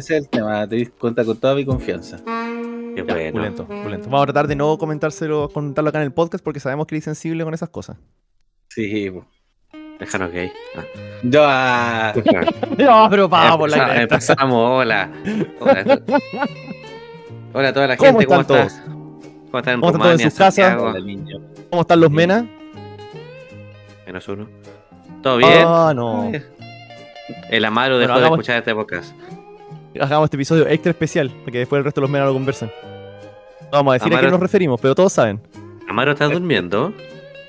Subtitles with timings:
[0.00, 0.66] ese es el tema.
[0.68, 2.18] Te dis cuenta con toda mi confianza.
[2.24, 3.32] Qué Ya, bueno.
[3.32, 4.06] pulento, pulento.
[4.10, 7.04] Vamos a tratar de no comentárselo, comentarlo acá en el podcast porque sabemos que eres
[7.04, 7.96] sensible con esas cosas.
[8.68, 9.10] Sí.
[10.00, 10.50] Déjanos gay.
[10.76, 10.82] Ah.
[11.22, 12.12] Yo, ah,
[12.78, 14.02] No, pero vamos por la Empezamos-.
[14.02, 15.10] Empezamos, hola.
[15.60, 16.00] Hola,
[17.52, 18.82] hola a toda la ¿Cómo gente, ¿cómo están estás?
[18.84, 20.54] ¿Cómo están en ¿Cómo están todos en Rumania, sus casas?
[20.54, 20.94] Santiago?
[21.70, 22.44] ¿Cómo están los menas?
[24.06, 24.48] Menos uno.
[25.22, 25.64] ¿Todo bien?
[25.66, 26.32] Ah, no.
[27.50, 29.12] El Amaro Bueno, dejó de hagamos- escuchar este podcast.
[29.98, 32.70] Hagamos este episodio extra especial para que después el resto de los menas lo conversen.
[33.64, 35.40] No vamos a decir a quién nos referimos, pero todos saben.
[35.88, 36.92] Amaro está durmiendo.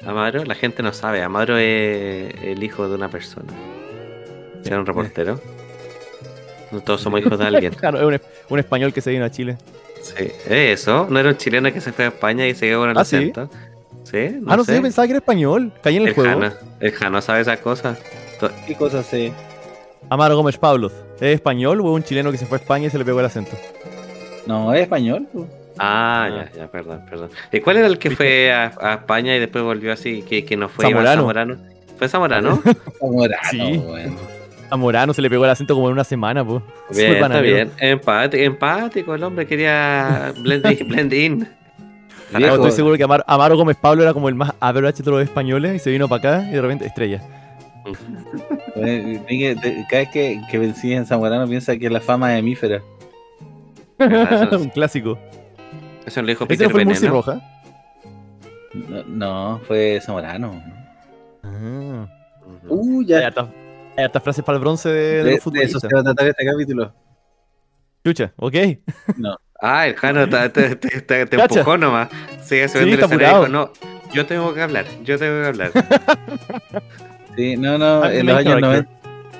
[0.05, 1.21] Amaro, la gente no sabe.
[1.21, 3.53] Amaro es el hijo de una persona.
[4.65, 5.39] Era un reportero.
[6.71, 7.73] No todos somos hijos de alguien.
[7.79, 9.57] Claro, es un, es- un español que se vino a Chile.
[10.01, 10.23] Sí.
[10.47, 11.05] ¿Es eso?
[11.09, 13.05] ¿No era un chileno que se fue a España y se quedó con el ¿Ah,
[13.05, 13.31] sí?
[14.03, 14.41] ¿Sí?
[14.47, 15.71] ah, no sé, yo pensaba que era español.
[15.83, 16.29] Caí en el, el juego.
[16.41, 17.99] Jano, el Jano sabe esas cosas.
[18.65, 19.31] ¿Qué cosas sé?
[20.09, 20.91] Amaro Gómez Pablos.
[21.21, 23.19] ¿Es español o es un chileno que se fue a España y se le pegó
[23.19, 23.51] el acento?
[24.47, 25.27] No, es español.
[25.31, 25.47] po.
[25.77, 26.49] Ah, Ah.
[26.53, 27.29] ya, ya, perdón, perdón.
[27.51, 30.23] ¿Y cuál era el que fue a, a España y después volvió así?
[30.23, 31.21] Que, que no fue Zamorano.
[31.21, 31.57] Zamorano.
[31.97, 32.61] ¿Fue Zamorano?
[32.99, 33.57] Zamorano, Sí.
[33.77, 34.17] weón.
[34.69, 36.61] A Morano se le pegó el acento como en una semana, pues.
[36.95, 37.71] bien, está bien.
[37.77, 40.87] Empático, empático, el hombre quería blend in.
[40.87, 41.47] blend in.
[42.37, 42.55] Viejo.
[42.55, 45.75] Estoy seguro que Amar- Amaro Gómez Pablo era como el más average de los españoles
[45.75, 47.21] y se vino para acá y de repente estrella.
[48.75, 52.81] Cada vez que, que vencí en Zamorano piensa que la fama es hemífera.
[53.99, 55.17] Ah, eso, un clásico.
[56.05, 57.07] eso lo dijo ¿Ese Peter no fue el Murci.
[57.07, 57.41] Roja?
[58.73, 60.61] No, no, fue Zamorano.
[61.43, 62.07] Ah.
[62.67, 63.27] Uh, Hay ya.
[63.27, 63.47] hartas,
[63.97, 66.03] hay hartas frases para el bronce de, de De, los de eso se va a
[66.03, 66.93] tratar este capítulo.
[68.05, 68.55] Chucha, ok.
[69.61, 72.09] Ah, el Jano te, te, empujó nomás.
[72.43, 73.47] Sigue Sí, dijo, apurado.
[73.47, 73.71] no,
[74.11, 75.71] yo tengo que hablar, yo tengo que hablar.
[77.35, 78.87] Sí, no, no, I'm the en los main años character.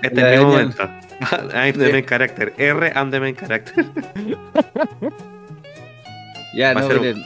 [0.01, 0.07] 90.
[0.07, 0.83] Este es mi momento.
[1.53, 2.53] I'm the main character.
[2.57, 3.85] R, I'm the main character.
[6.53, 7.23] Ya, Va no, un- miren,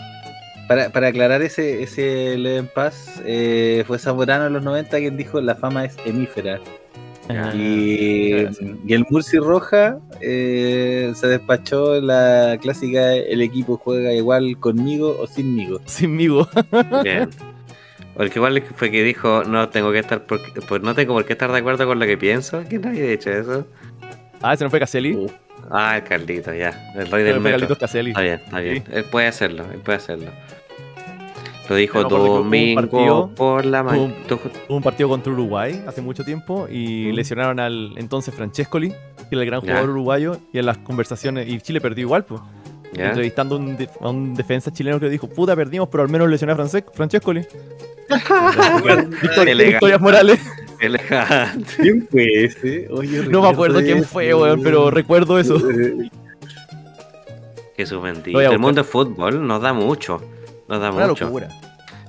[0.68, 5.42] para, para aclarar ese, ese Leven Paz, eh, fue Zamorano en los 90 quien dijo
[5.42, 6.60] la fama es hemífera.
[7.30, 8.48] Ah, y,
[8.86, 15.26] y el Murci Roja eh, se despachó la clásica: el equipo juega igual conmigo o
[15.26, 15.82] sinmigo.
[15.86, 16.48] Sinmigo.
[17.04, 17.30] Bien.
[18.16, 21.34] Porque igual fue que dijo, no tengo que estar, por, pues no tengo por qué
[21.34, 22.64] estar de acuerdo con lo que pienso.
[22.68, 23.68] ¿Quién había dicho eso?
[24.42, 25.14] Ah, ese no fue Caselli.
[25.16, 25.30] Uh,
[25.72, 26.94] Ah, el Carlito, ya.
[26.96, 27.54] El rey del metro.
[27.60, 28.12] Carlitos Caselli.
[28.12, 28.84] Está bien, está bien.
[28.92, 30.30] Él puede hacerlo, él puede hacerlo.
[31.68, 34.04] Lo dijo domingo partido- por la mañana.
[34.04, 34.14] un-
[34.70, 37.16] Hubo un partido contra Uruguay hace mucho tiempo y Mm.
[37.16, 38.96] lesionaron al entonces Francescoli, que
[39.32, 39.68] era el gran Ya.
[39.70, 42.40] jugador uruguayo, y en las conversaciones, y Chile perdió igual, pues.
[43.04, 46.30] Entrevistando a un, de- a un defensa chileno que dijo, puta, perdimos, pero al menos
[46.30, 47.42] lesioné a Frances- Francescoli.
[49.22, 49.66] Victor- Elegante.
[49.72, 50.40] Victorias Morales.
[50.80, 51.74] Elegante.
[51.78, 52.88] ¿Quién fue ese?
[52.92, 55.58] Oye, No me acuerdo quién fue, weón, pero recuerdo eso.
[57.78, 58.40] Jesús bendito.
[58.40, 60.22] El mundo de fútbol nos da mucho.
[60.68, 61.26] Nos da Una mucho.
[61.26, 61.48] locura.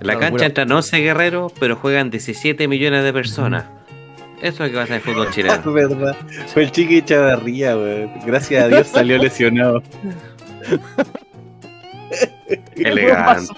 [0.00, 0.46] En la Una cancha locura.
[0.46, 3.64] entran 11 guerreros, pero juegan 17 millones de personas.
[4.42, 5.72] Eso es lo que va a ser el fútbol Es chileno.
[5.72, 6.16] verdad.
[6.52, 8.10] Fue el Chiqui Chavarría, weón.
[8.26, 9.82] Gracias a Dios salió lesionado.
[12.76, 13.52] Elegante.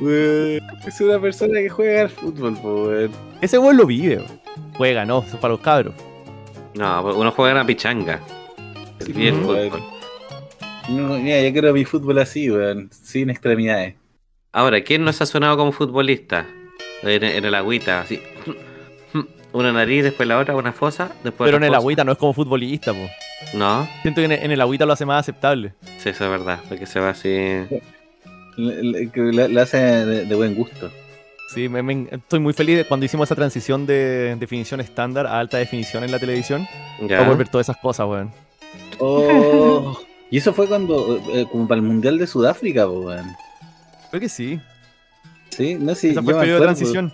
[0.00, 0.60] Weón.
[0.86, 3.10] Es una persona que juega al fútbol, po, weón.
[3.40, 4.40] Ese weón lo vive, weón.
[4.76, 5.94] Juega, no, eso es para los cabros.
[6.74, 8.20] No, pues uno juega en la pichanga.
[9.00, 9.82] El bien fútbol.
[10.88, 12.88] No, mira, yo quiero mi fútbol así, weón.
[12.92, 13.94] Sin extremidades.
[14.52, 16.46] Ahora, ¿quién no se ha sonado como futbolista?
[17.02, 18.20] En, en el agüita, así.
[19.52, 21.78] Una nariz, después la otra, una fosa, después Pero en el fosa.
[21.78, 23.08] agüita no es como futbolista, po.
[23.54, 25.72] No, Siento que en el, en el agüita lo hace más aceptable.
[25.98, 27.28] sí, eso es verdad, porque se va así.
[28.56, 30.90] Le, le- que le- le hace de, de buen gusto.
[31.54, 35.38] Sí, me- me- estoy muy feliz de cuando hicimos esa transición de definición estándar a
[35.38, 36.66] alta definición en la televisión.
[37.00, 37.18] Ya.
[37.18, 38.30] Para volver todas esas cosas, weón.
[38.98, 39.98] Oh.
[40.30, 43.26] y eso fue cuando, eh, como para el Mundial de Sudáfrica, weón.
[44.10, 44.60] Creo que sí.
[45.50, 47.12] Sí, no sé, Ese yo fue el periodo de transición.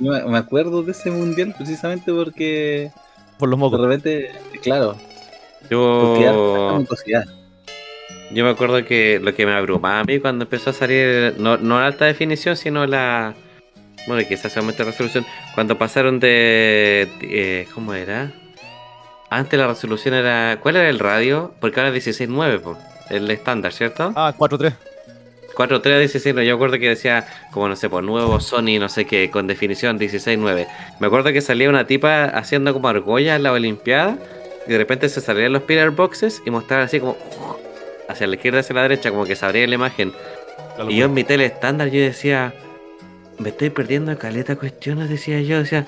[0.00, 2.90] yo me- acuerdo de ese Mundial precisamente porque
[3.38, 3.80] Por los de mocos.
[3.80, 4.30] repente,
[4.62, 4.96] claro,
[5.70, 6.84] Yo,
[8.34, 11.58] yo me acuerdo que lo que me abrumaba a mí cuando empezó a salir, no,
[11.58, 13.34] no la alta definición, sino la.
[14.06, 15.26] Bueno, quizás aumenta resolución.
[15.54, 17.08] Cuando pasaron de.
[17.20, 18.32] eh, ¿Cómo era?
[19.30, 20.58] Antes la resolución era.
[20.60, 21.54] ¿Cuál era el radio?
[21.60, 22.78] Porque ahora es 16.9, po,
[23.10, 24.12] el estándar, ¿cierto?
[24.16, 24.72] Ah, 4-3.
[25.54, 28.88] 4.3 a 16, no, yo acuerdo que decía, como no sé, por nuevo Sony, no
[28.88, 30.66] sé qué, con definición 16.9.
[30.98, 34.16] Me acuerdo que salía una tipa haciendo como argolla en la Olimpiada,
[34.66, 37.16] y de repente se salían los pillar boxes y mostraban así como
[38.08, 40.12] hacia la izquierda, hacia la derecha, como que se abría la imagen.
[40.88, 42.54] Y yo en mi tele estándar yo decía,
[43.38, 45.86] me estoy perdiendo caleta cuestiones, decía yo, decía,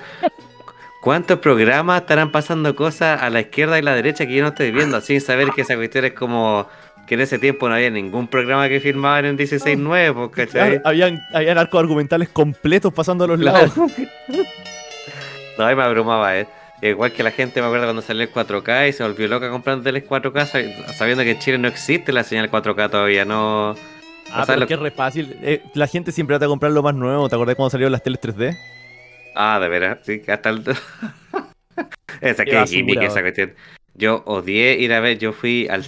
[1.05, 4.71] ¿Cuántos programas estarán pasando cosas a la izquierda y la derecha que yo no estoy
[4.71, 6.67] viendo sin saber que esa cuestión es como
[7.05, 10.81] que en ese tiempo no había ningún programa que filmaban en 16.9, pues, ¿cachai?
[10.83, 13.77] Habían, habían arcos argumentales completos pasando a los lados.
[15.59, 16.47] no, ahí me abrumaba, ¿eh?
[16.81, 19.83] Igual que la gente me acuerdo cuando salió el 4K y se volvió loca comprando
[19.83, 23.75] teles 4K sabiendo que en Chile no existe la señal 4K todavía, no...
[24.31, 25.37] Ah, pero que es re fácil.
[25.41, 27.29] Eh, la gente siempre va a comprar lo más nuevo.
[27.29, 28.57] ¿Te acordás cuando salieron las teles 3D?
[29.35, 30.63] Ah, de veras, sí, hasta el...
[32.21, 33.53] esa que gimmick esa cuestión.
[33.93, 35.85] Yo odié ir a ver, yo fui al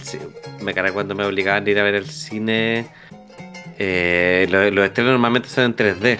[0.62, 2.86] me cargué cuando me obligaban a ir a ver el cine.
[3.78, 6.18] Eh, los, estrenos normalmente son en 3D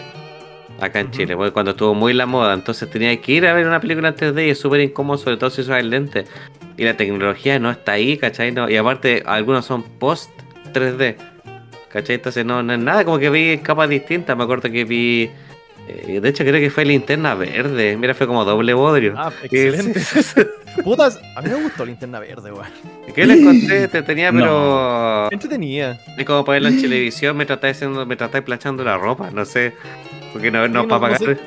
[0.80, 3.80] acá en Chile, cuando estuvo muy la moda, entonces tenía que ir a ver una
[3.80, 6.25] película en 3D y es súper incómodo, sobre todo si usas el lente.
[6.76, 8.52] Y la tecnología no está ahí, ¿cachai?
[8.52, 10.30] No, y aparte, algunos son post
[10.72, 11.16] 3D,
[11.88, 12.16] ¿cachai?
[12.16, 14.36] Entonces no, no es nada, como que vi capas distintas.
[14.36, 15.30] Me acuerdo que vi
[15.88, 17.96] eh, de hecho, creo que fue linterna verde.
[17.96, 19.14] Mira, fue como doble bodrio.
[19.16, 20.00] Ah, excelente.
[20.84, 22.66] Putas, a mí me gustó linterna verde, weón.
[23.14, 23.88] ¿Qué le encontré?
[23.88, 25.32] Te tenía, pero.
[25.32, 25.98] Entretenía.
[26.16, 29.72] Es como ponerlo en televisión, me tratáis me tratáis planchando la ropa, no sé.
[30.32, 31.38] Porque no, no, para pagar.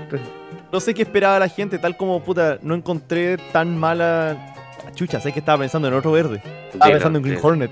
[0.71, 4.55] No sé, qué esperaba la gente, tal como puta, no encontré tan mala.
[4.95, 6.41] Chucha, sé que estaba pensando en otro verde.
[6.71, 7.71] Estaba pensando en Green Hornet.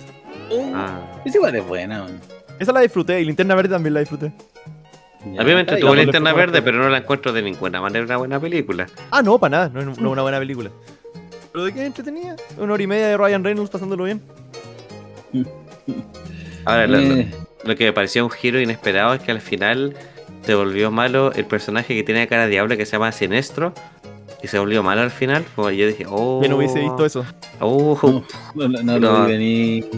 [0.74, 1.00] ah.
[1.26, 2.20] Es igual es buena, weón.
[2.60, 4.34] Esa la disfruté y linterna verde también la disfruté.
[5.22, 8.40] A mí me entretuvo Linterna Verde, pero no la encuentro de ninguna manera una buena
[8.40, 8.88] película.
[9.12, 10.72] Ah, no, para nada, no es una buena película.
[11.52, 12.36] ¿Pero de qué entretenía?
[12.58, 14.22] Una hora y media de Ryan Reynolds pasándolo bien.
[16.66, 17.32] Ahora, eh.
[17.64, 19.94] lo, que me pareció un giro inesperado es que al final
[20.44, 23.74] se volvió malo el personaje que tiene cara de diablo que se llama Sinestro.
[24.42, 25.46] Y se volvió malo al final.
[25.56, 26.42] Pues yo dije, oh.
[26.42, 27.26] Yo no hubiese visto eso.
[27.60, 28.24] Oh,
[28.56, 29.90] no, no, lo vi venir.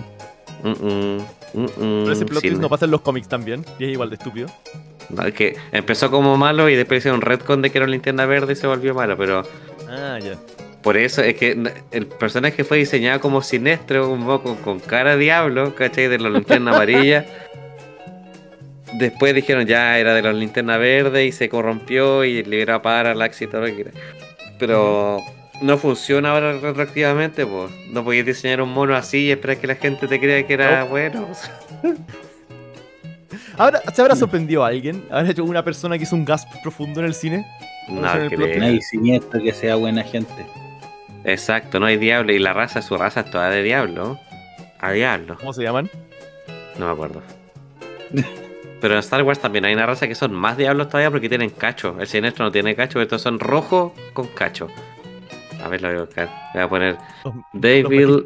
[0.63, 3.63] Pero ese plot twist no pasa en los cómics también.
[3.77, 4.47] Y es igual de estúpido
[5.35, 8.53] que empezó como malo y después hicieron un retcon de que era una linterna verde
[8.53, 9.43] y se volvió malo, pero.
[9.89, 10.37] Ah, ya.
[10.81, 11.51] Por eso es que
[11.91, 16.07] el personaje fue diseñado como siniestro, un poco con cara de diablo, ¿cachai?
[16.07, 17.25] De la linterna amarilla.
[18.93, 23.41] Después dijeron ya era de la linterna verde y se corrompió y liberó a Parallax
[23.41, 23.91] y todo lo que quiera.
[24.59, 25.19] Pero
[25.61, 27.71] no funciona ahora retroactivamente, pues.
[27.89, 30.83] No podías diseñar un mono así y esperar que la gente te crea que era
[30.83, 31.27] bueno.
[33.57, 35.03] Ahora, ¿Se habrá sorprendido a alguien?
[35.11, 37.45] ¿Habrá hecho una persona que hizo un gasp profundo en el cine?
[37.87, 40.45] No, no hay siniestro que sea buena gente.
[41.25, 42.31] Exacto, no hay diablo.
[42.33, 44.19] Y la raza, su raza es toda de diablo.
[44.79, 45.37] A diablo.
[45.37, 45.89] ¿Cómo se llaman?
[46.79, 47.21] No me acuerdo.
[48.81, 51.51] Pero en Star Wars también hay una raza que son más diablos todavía porque tienen
[51.51, 51.95] cacho.
[51.99, 54.67] El siniestro no tiene cacho, estos son rojos con cacho.
[55.63, 56.29] A ver, lo voy a buscar.
[56.53, 56.97] Voy a poner
[57.53, 58.23] David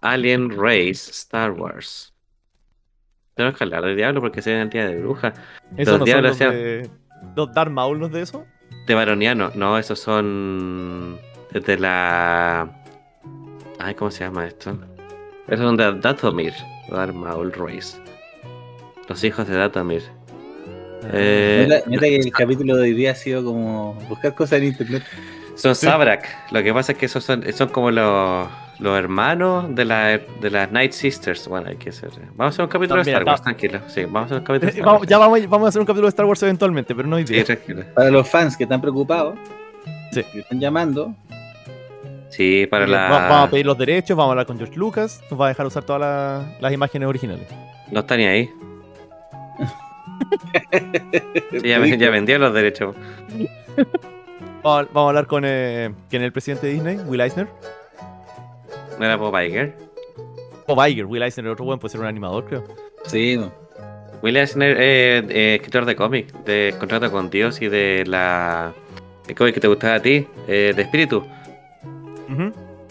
[0.00, 2.12] Alien Race Star Wars.
[3.34, 5.32] Tenemos que hablar de diablo porque se día de bruja.
[5.76, 6.90] ¿Esos los diablos son los de...
[7.36, 8.44] ¿Los Darth Maul de eso?
[8.86, 11.18] De Baroniano, no, esos son.
[11.52, 12.68] De la.
[13.78, 14.76] Ay, ¿cómo se llama esto?
[15.48, 16.52] Esos son de Datomir,
[16.90, 18.03] Darth Maul Race.
[19.08, 20.02] Los hijos de Datomir.
[21.04, 21.08] Ah.
[21.12, 25.02] Eh, que el capítulo de hoy día ha sido como buscar cosas en internet.
[25.54, 26.52] Son Sabrak.
[26.52, 28.48] Lo que pasa es que esos son, son como los
[28.78, 31.46] los hermanos de, la, de las Night Sisters.
[31.48, 32.10] Bueno, hay que hacer.
[32.34, 33.80] Vamos a hacer un capítulo de Star Wars, tranquilo.
[33.86, 35.08] Sí, vamos a hacer un capítulo de Star Wars.
[35.08, 37.40] Ya vamos, vamos, a hacer un capítulo de Star Wars eventualmente, pero no hoy día.
[37.40, 37.84] Sí, tranquilo.
[37.94, 39.36] Para los fans que están preocupados,
[40.12, 40.22] sí.
[40.32, 41.14] que están llamando.
[42.30, 43.08] Sí, para la.
[43.08, 45.66] Vamos a pedir los derechos, vamos a hablar con George Lucas, nos va a dejar
[45.66, 47.46] usar todas las imágenes originales.
[47.90, 48.50] No está ni ahí.
[51.50, 52.94] sí, ya, ya vendió los derechos.
[54.62, 57.48] Vamos, a hablar con eh, ¿quién es el presidente de Disney, Will Eisner.
[58.98, 59.74] ¿No era Bob Iger?
[60.66, 62.64] Bob Iger, Will Eisner, otro buen puede ser un animador, creo.
[63.04, 63.38] Sí.
[64.22, 68.72] Will Eisner, eh, eh, escritor de cómic, de Contrato con Dios y de la.
[69.28, 71.24] El cómic que te gustaba a ti, eh, de Espíritu.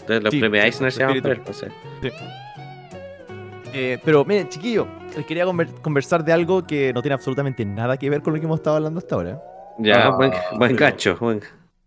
[0.06, 1.52] de los premios Eisner se llaman, no.
[1.52, 1.66] Sí.
[3.74, 5.44] Eh, pero, miren, chiquillo, les quería
[5.82, 8.76] conversar de algo que no tiene absolutamente nada que ver con lo que hemos estado
[8.76, 9.42] hablando hasta ahora.
[9.78, 10.76] Ya, buen, buen.
[11.18, 11.42] Buen...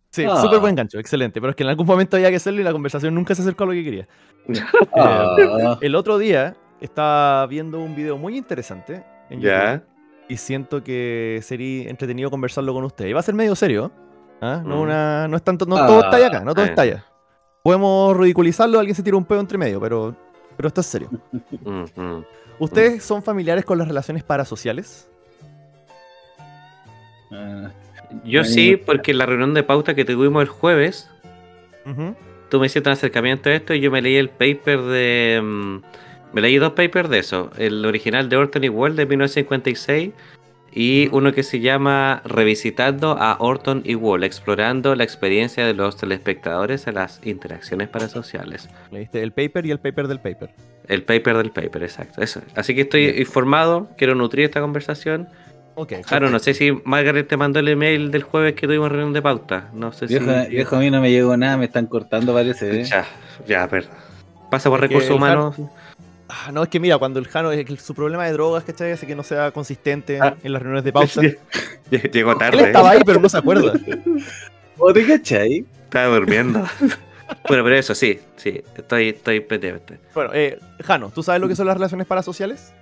[0.10, 0.42] Sí, ah.
[0.42, 1.40] súper buen gancho, excelente.
[1.40, 3.64] Pero es que en algún momento había que hacerlo y la conversación nunca se acercó
[3.64, 4.08] a lo que quería.
[4.96, 5.78] Ah.
[5.82, 9.84] el otro día estaba viendo un video muy interesante en YouTube
[10.30, 13.06] y siento que sería entretenido conversarlo con usted.
[13.06, 13.92] Y va a ser medio serio.
[14.42, 14.62] ¿ah?
[14.66, 14.82] No, mm.
[14.82, 17.06] una, no es tanto, no todo está allá acá, no todo está allá.
[17.64, 20.16] Podemos ridiculizarlo, alguien se tira un pedo entre medio, pero,
[20.58, 21.10] pero esto es serio.
[22.60, 25.08] ¿Ustedes son familiares con las relaciones parasociales?
[28.24, 31.10] Yo sí, porque en la reunión de pauta que tuvimos el jueves,
[32.50, 35.42] tú me hiciste un acercamiento a esto y yo me leí el paper de.
[35.44, 35.78] Mm,
[36.34, 37.52] me leí dos papers de eso.
[37.58, 40.12] El original de Orton y Wall de 1956
[40.78, 45.98] y uno que se llama Revisitando a Orton y Wall, explorando la experiencia de los
[45.98, 48.70] telespectadores en las interacciones parasociales.
[48.92, 50.52] ¿Leíste el paper y el paper del paper?
[50.88, 52.22] El paper del paper, exacto.
[52.22, 52.42] Eso.
[52.54, 55.28] Así que estoy informado, quiero nutrir esta conversación.
[55.74, 59.14] Okay, claro, no sé si Margaret te mandó el email del jueves que tuvimos reunión
[59.14, 59.72] de pauta.
[59.74, 60.50] No sé viejo, si.
[60.52, 62.84] Viejo, a mí no me llegó nada, me están cortando varios ¿eh?
[62.84, 63.04] Ya,
[63.48, 63.96] ya, perdón.
[64.52, 65.56] Pasa por recursos humanos.
[66.30, 68.92] Ah, no, es que mira, cuando el Jano, su problema de drogas, ¿cachai?
[68.92, 70.36] Hace que no sea consistente ah.
[70.44, 71.22] en las reuniones de pausa.
[72.12, 72.60] Llegó tarde.
[72.60, 73.74] Él estaba ahí, pero no se acuerda.
[74.78, 75.66] ¿O te cachai?
[75.84, 76.60] Estaba durmiendo.
[77.48, 80.00] bueno, pero eso sí, sí, estoy, estoy pendiente.
[80.14, 82.74] Bueno, eh, Jano, ¿tú sabes lo que son las relaciones parasociales?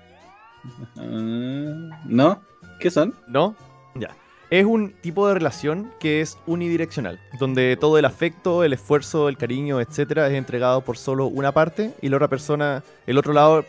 [0.95, 2.41] Uh, ¿No?
[2.79, 3.13] ¿Qué son?
[3.27, 3.55] ¿No?
[3.93, 4.09] Ya.
[4.55, 9.35] Es un tipo de relación que es unidireccional, donde todo el afecto, el esfuerzo, el
[9.35, 13.65] cariño, etcétera, es entregado por solo una parte y la otra persona, el otro lado,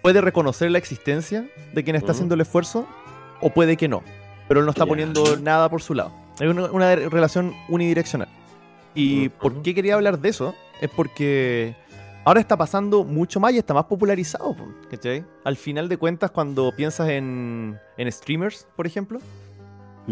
[0.00, 2.86] puede reconocer la existencia de quien está haciendo el esfuerzo
[3.42, 4.02] o puede que no,
[4.48, 6.12] pero él no está poniendo nada por su lado.
[6.40, 8.28] Es una, relación unidireccional.
[8.94, 10.54] ¿Y por qué quería hablar de eso?
[10.80, 11.76] Es porque
[12.24, 14.56] ahora está pasando mucho más y está más popularizado.
[14.90, 15.26] ¿cachai?
[15.44, 19.20] Al final de cuentas, cuando piensas en, en streamers, por ejemplo,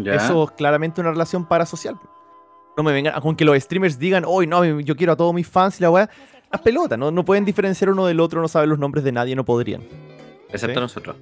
[0.05, 1.97] eso es claramente una relación parasocial.
[2.77, 5.47] No me vengan, con que los streamers digan, hoy no, yo quiero a todos mis
[5.47, 6.09] fans y la weá.
[6.51, 7.11] Las pelotas, ¿no?
[7.11, 9.83] no pueden diferenciar uno del otro, no saben los nombres de nadie, no podrían.
[10.49, 11.15] Excepto nosotros.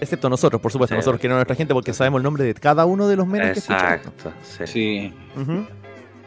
[0.00, 0.94] Excepto nosotros, por supuesto.
[0.94, 3.52] Nosotros queremos a nuestra gente porque sabemos el nombre de cada uno de los memes
[3.52, 4.32] que Exacto,
[4.64, 5.12] sí.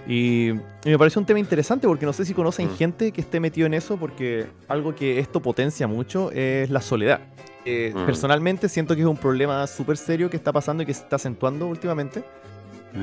[0.07, 0.51] Y,
[0.85, 2.75] me parece un tema interesante porque no sé si conocen mm.
[2.75, 7.21] gente que esté metido en eso, porque algo que esto potencia mucho es la soledad.
[7.65, 8.05] Mm.
[8.05, 11.15] Personalmente siento que es un problema súper serio que está pasando y que se está
[11.15, 12.23] acentuando últimamente.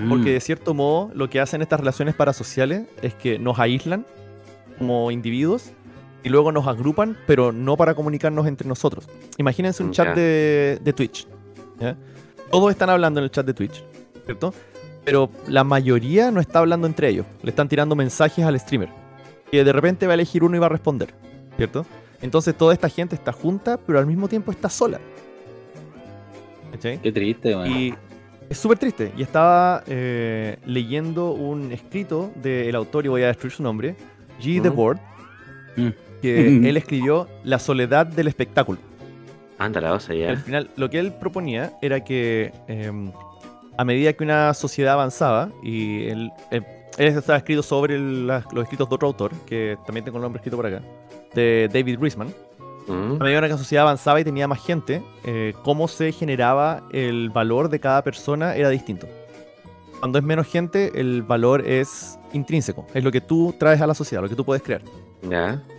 [0.09, 0.35] Porque mm.
[0.35, 4.07] de cierto modo lo que hacen estas relaciones parasociales es que nos aíslan
[4.79, 5.71] como individuos
[6.23, 9.09] y luego nos agrupan, pero no para comunicarnos entre nosotros.
[9.39, 11.27] Imagínense un chat de, de Twitch.
[12.51, 13.83] Todos están hablando en el chat de Twitch,
[14.27, 14.53] ¿cierto?
[15.05, 17.27] pero la mayoría no está hablando entre ellos.
[17.43, 18.91] Le están tirando mensajes al streamer.
[19.51, 21.13] Y de repente va a elegir uno y va a responder.
[21.57, 21.85] ¿Cierto?
[22.23, 25.01] Entonces toda esta gente está junta, pero al mismo tiempo está sola.
[26.81, 27.71] Qué triste, man.
[27.71, 27.95] Y
[28.49, 29.13] es súper triste.
[29.17, 33.97] Y estaba eh, leyendo un escrito del autor, y voy a destruir su nombre,
[34.41, 34.63] G.
[34.63, 34.99] The Board,
[35.77, 35.89] mm.
[36.21, 38.79] que él escribió La soledad del espectáculo.
[39.59, 40.31] Anda, la ya.
[40.31, 43.13] Al final, lo que él proponía era que em,
[43.77, 46.33] a medida que una sociedad avanzaba, y él,
[47.01, 50.57] él, estaba escrito sobre los escritos de otro autor, que también tengo el nombre escrito
[50.57, 50.83] por acá,
[51.35, 52.29] de David Risman.
[52.87, 53.21] Mm.
[53.21, 57.31] A medida que la sociedad avanzaba y tenía más gente, eh, cómo se generaba el
[57.31, 59.07] valor de cada persona era distinto.
[59.99, 63.95] Cuando es menos gente, el valor es intrínseco, es lo que tú traes a la
[63.95, 64.83] sociedad, lo que tú puedes crear.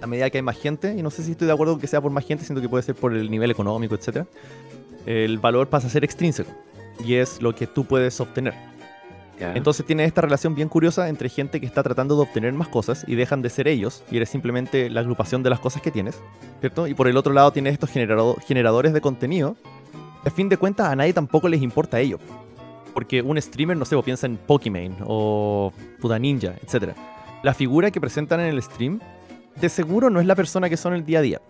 [0.02, 1.88] A medida que hay más gente, y no sé si estoy de acuerdo con que
[1.88, 4.26] sea por más gente, siento que puede ser por el nivel económico, etc.
[5.06, 6.52] El valor pasa a ser extrínseco
[7.04, 8.71] y es lo que tú puedes obtener.
[9.40, 13.04] Entonces tiene esta relación bien curiosa entre gente que está tratando de obtener más cosas
[13.08, 16.22] y dejan de ser ellos y eres simplemente la agrupación de las cosas que tienes,
[16.60, 16.86] ¿cierto?
[16.86, 19.56] Y por el otro lado tienes estos generadores de contenido.
[20.24, 22.20] A fin de cuentas a nadie tampoco les importa ello.
[22.94, 26.94] Porque un streamer, no sé, o piensa en Pokimane o Puta Ninja, etc.
[27.42, 29.00] La figura que presentan en el stream
[29.60, 31.42] de seguro no es la persona que son el día a día.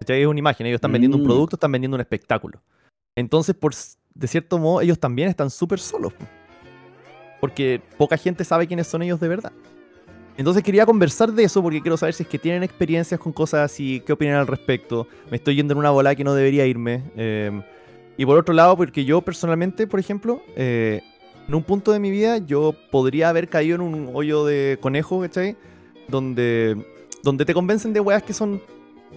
[0.00, 1.26] Es una imagen, ellos están vendiendo un mm.
[1.26, 2.60] producto, están vendiendo un espectáculo.
[3.14, 3.72] Entonces, por
[4.14, 6.12] de cierto modo, ellos también están súper solos.
[7.42, 9.50] Porque poca gente sabe quiénes son ellos de verdad.
[10.36, 13.68] Entonces quería conversar de eso porque quiero saber si es que tienen experiencias con cosas
[13.68, 15.08] así, qué opinan al respecto.
[15.28, 17.02] Me estoy yendo en una bola que no debería irme.
[17.16, 17.60] Em,
[18.16, 21.02] y por otro lado, porque yo personalmente, por ejemplo, eh,
[21.48, 25.20] en un punto de mi vida yo podría haber caído en un hoyo de conejo,
[25.20, 25.56] ¿cachai?
[26.06, 26.76] Donde,
[27.24, 28.62] donde te convencen de weas que son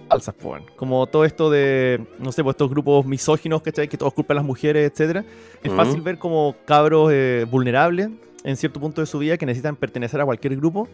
[0.08, 3.88] falsas, pues, Como todo esto de, no sé, pues estos grupos misóginos, ¿cachai?
[3.88, 5.24] Que todos culpan a las mujeres, etcétera.
[5.62, 8.10] Es fácil ver como cabros eh, vulnerables
[8.44, 10.88] en cierto punto de su vida que necesitan pertenecer a cualquier grupo,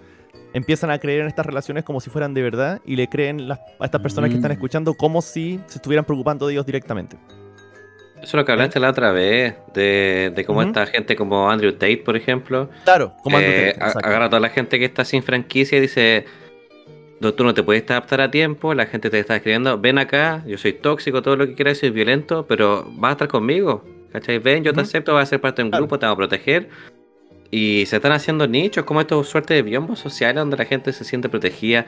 [0.55, 3.85] empiezan a creer en estas relaciones como si fueran de verdad y le creen a
[3.85, 4.55] estas personas que están mm.
[4.55, 7.19] escuchando como si se estuvieran preocupando de ellos directamente.
[8.17, 11.99] Eso es lo que hablaste la otra vez, de, cómo esta gente como Andrew Tate,
[11.99, 12.71] por ejemplo.
[12.85, 13.99] Claro, como Andrew eh, Tate.
[13.99, 16.25] Agarra a toda la gente que está sin franquicia y dice,
[17.31, 20.59] tú no te puedes adaptar a tiempo, la gente te está escribiendo, ven acá, yo
[20.59, 24.39] soy tóxico, todo lo que quieras, soy violento, pero vas a estar conmigo, ¿cachai?
[24.39, 26.69] Ven, yo te acepto, vas a ser parte de un grupo, te voy a proteger.
[27.51, 31.05] Y se están haciendo nichos, como estos suerte de biombos sociales donde la gente se
[31.05, 31.87] siente protegida,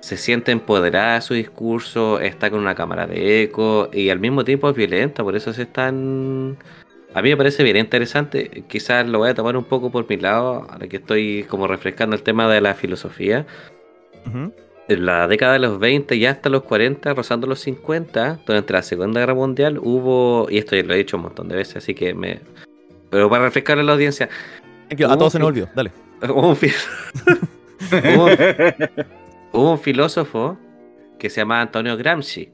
[0.00, 4.44] se siente empoderada de su discurso, está con una cámara de eco y al mismo
[4.44, 6.56] tiempo es violenta, por eso se están...
[7.12, 10.16] A mí me parece bien interesante, quizás lo voy a tomar un poco por mi
[10.16, 13.46] lado, ahora que estoy como refrescando el tema de la filosofía.
[14.90, 18.82] En la década de los 20 y hasta los 40, rozando los 50, durante la
[18.82, 21.94] Segunda Guerra Mundial, hubo, y esto ya lo he dicho un montón de veces, así
[21.94, 22.40] que me...
[23.08, 24.28] Pero para refrescarle a la audiencia...
[24.90, 25.92] a todos se nos olvidó, dale.
[26.28, 26.58] Hubo un,
[29.52, 30.58] hubo un filósofo
[31.18, 32.50] que se llama Antonio Gramsci,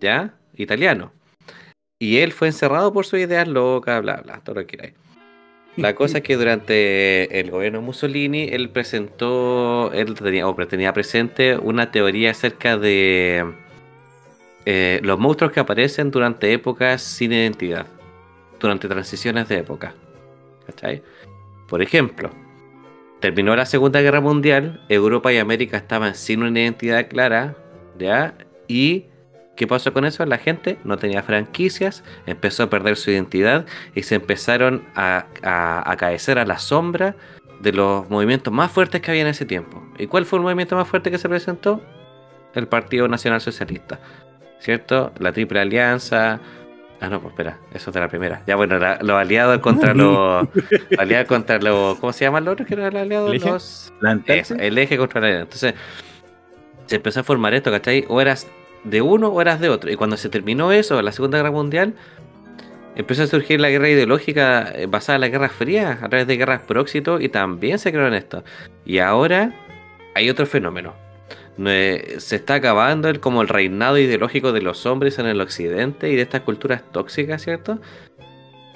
[0.00, 0.34] ¿ya?
[0.54, 1.12] Italiano.
[1.98, 4.94] Y él fue encerrado por sus ideas locas, bla, bla, todo lo que hay.
[5.76, 11.56] La cosa es que durante el gobierno de Mussolini, él presentó, él tenía, tenía presente
[11.56, 13.44] una teoría acerca de
[14.66, 17.86] eh, los monstruos que aparecen durante épocas sin identidad,
[18.60, 19.94] durante transiciones de época.
[20.66, 21.02] ¿Cachai?
[21.68, 22.30] Por ejemplo,
[23.20, 27.56] terminó la Segunda Guerra Mundial, Europa y América estaban sin una identidad clara,
[27.98, 28.36] ¿ya?
[28.68, 29.06] Y
[29.56, 30.24] ¿Qué pasó con eso?
[30.24, 35.96] La gente no tenía franquicias, empezó a perder su identidad y se empezaron a, a,
[35.96, 37.16] caecer a la sombra
[37.60, 39.82] de los movimientos más fuertes que había en ese tiempo.
[39.98, 41.82] ¿Y cuál fue el movimiento más fuerte que se presentó?
[42.54, 44.00] El Partido Nacional Socialista.
[44.58, 45.12] ¿Cierto?
[45.18, 46.40] La Triple Alianza.
[47.00, 48.42] Ah, no, pues espera, eso es de la primera.
[48.46, 50.48] Ya bueno, los aliados contra los.
[50.98, 51.98] aliados contra los.
[51.98, 53.28] ¿Cómo se llaman los otros que eran aliados?
[53.28, 53.50] ¿El eje?
[53.50, 53.92] Los,
[54.58, 55.44] el eje contra la alianza.
[55.44, 55.74] Entonces,
[56.86, 58.04] se empezó a formar esto, ¿cachai?
[58.08, 58.46] O eras
[58.84, 59.90] de uno o eras de otro.
[59.90, 61.94] Y cuando se terminó eso, la Segunda Guerra Mundial,
[62.94, 66.36] empezó a surgir la guerra ideológica eh, basada en la Guerra Fría, a través de
[66.36, 68.44] guerras próxito, y también se creó en esto.
[68.84, 69.54] Y ahora
[70.14, 70.94] hay otro fenómeno.
[71.56, 76.16] Se está acabando el, como el reinado ideológico de los hombres en el occidente y
[76.16, 77.78] de estas culturas tóxicas, ¿cierto?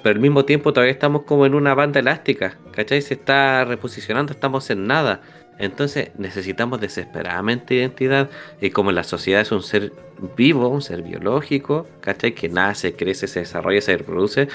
[0.03, 3.01] Pero al mismo tiempo todavía estamos como en una banda elástica, ¿cachai?
[3.01, 5.21] Se está reposicionando, estamos en nada.
[5.59, 8.29] Entonces necesitamos desesperadamente identidad
[8.61, 9.91] y como la sociedad es un ser
[10.35, 12.33] vivo, un ser biológico, ¿cachai?
[12.33, 14.47] Que nace, crece, se desarrolla, se reproduce,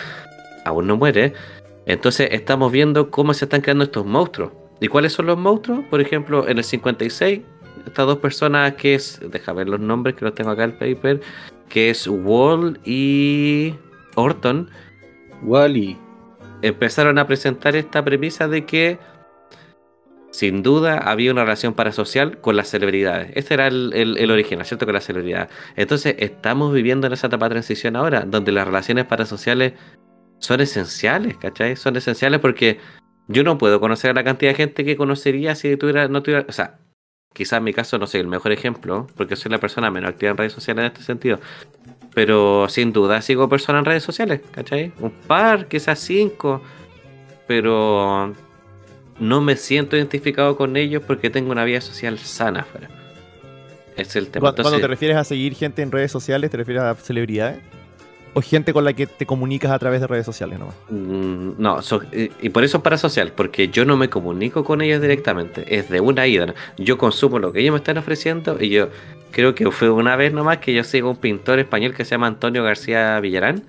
[0.64, 1.32] aún no muere.
[1.86, 4.52] Entonces estamos viendo cómo se están creando estos monstruos.
[4.80, 5.84] ¿Y cuáles son los monstruos?
[5.90, 7.40] Por ejemplo, en el 56,
[7.86, 10.76] estas dos personas que es, deja ver los nombres que los tengo acá en el
[10.76, 11.20] paper,
[11.68, 13.74] que es Wall y
[14.14, 14.70] Orton.
[15.42, 15.96] Wally.
[16.62, 18.98] Empezaron a presentar esta premisa de que
[20.32, 23.30] sin duda había una relación parasocial con las celebridades.
[23.34, 24.86] Este era el, el, origen, ¿cierto?
[24.86, 25.48] Con las celebridades.
[25.76, 29.74] Entonces, estamos viviendo en esa etapa de transición ahora, donde las relaciones parasociales
[30.38, 31.76] son esenciales, ¿cachai?
[31.76, 32.80] Son esenciales porque
[33.28, 36.46] yo no puedo conocer a la cantidad de gente que conocería si tuviera, no tuviera,
[36.48, 36.78] o sea,
[37.34, 40.30] quizás en mi caso no soy el mejor ejemplo, porque soy la persona menos activa
[40.30, 41.40] en redes sociales en este sentido.
[42.14, 44.92] Pero sin duda sigo personas en redes sociales, ¿cachai?
[44.98, 46.62] Un par, quizás cinco.
[47.46, 48.34] Pero
[49.22, 52.90] no me siento identificado con ellos porque tengo una vida social sana fuera.
[53.96, 54.52] Es el tema.
[54.52, 57.60] Cuando te refieres a seguir gente en redes sociales, ¿te refieres a celebridades?
[58.34, 60.74] ¿O gente con la que te comunicas a través de redes sociales nomás?
[60.88, 61.78] Mm, no,
[62.40, 66.00] y por eso es parasocial, porque yo no me comunico con ellos directamente, es de
[66.00, 66.54] una ida.
[66.78, 68.88] Yo consumo lo que ellos me están ofreciendo y yo
[69.32, 72.26] creo que fue una vez nomás que yo sigo un pintor español que se llama
[72.26, 73.62] Antonio García Villarán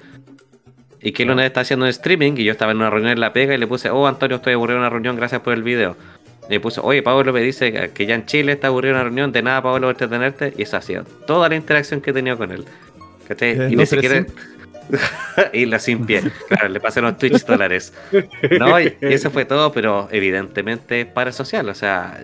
[1.03, 3.11] y que él una vez está haciendo un streaming y yo estaba en una reunión
[3.11, 5.53] en La Pega y le puse, oh Antonio, estoy aburrido en una reunión, gracias por
[5.53, 5.97] el video.
[6.47, 9.03] Y le puse, oye, Pablo me dice que ya en Chile está aburrido en una
[9.03, 10.53] reunión, de nada, Pablo, por entretenerte.
[10.57, 12.65] Y eso ha sido toda la interacción que he tenido con él.
[13.69, 14.25] Y ni siquiera...
[15.53, 16.23] y la sin pie.
[16.47, 17.93] Claro, le pasé unos Twitch dólares.
[18.59, 21.67] No, y eso fue todo, pero evidentemente para social.
[21.69, 22.19] O sea,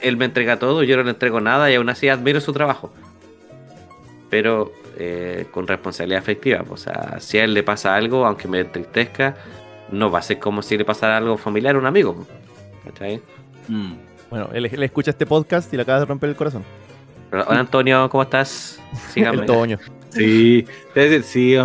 [0.00, 2.92] él me entrega todo, yo no le entrego nada y aún así admiro su trabajo.
[4.30, 6.64] Pero eh, con responsabilidad afectiva.
[6.68, 9.36] O sea, si a él le pasa algo, aunque me entristezca,
[9.90, 12.26] no va a ser como si le pasara algo familiar a un amigo.
[13.68, 13.92] Mm.
[14.30, 16.64] Bueno, él, escucha este podcast y le acaba de romper el corazón.
[17.30, 18.80] hola Antonio, ¿cómo estás?
[19.10, 19.40] Síganme.
[19.42, 19.78] el Toño.
[20.10, 21.56] Sí, es sí.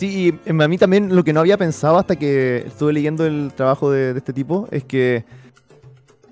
[0.00, 3.52] Sí, y a mí también lo que no había pensado hasta que estuve leyendo el
[3.54, 5.26] trabajo de este tipo es que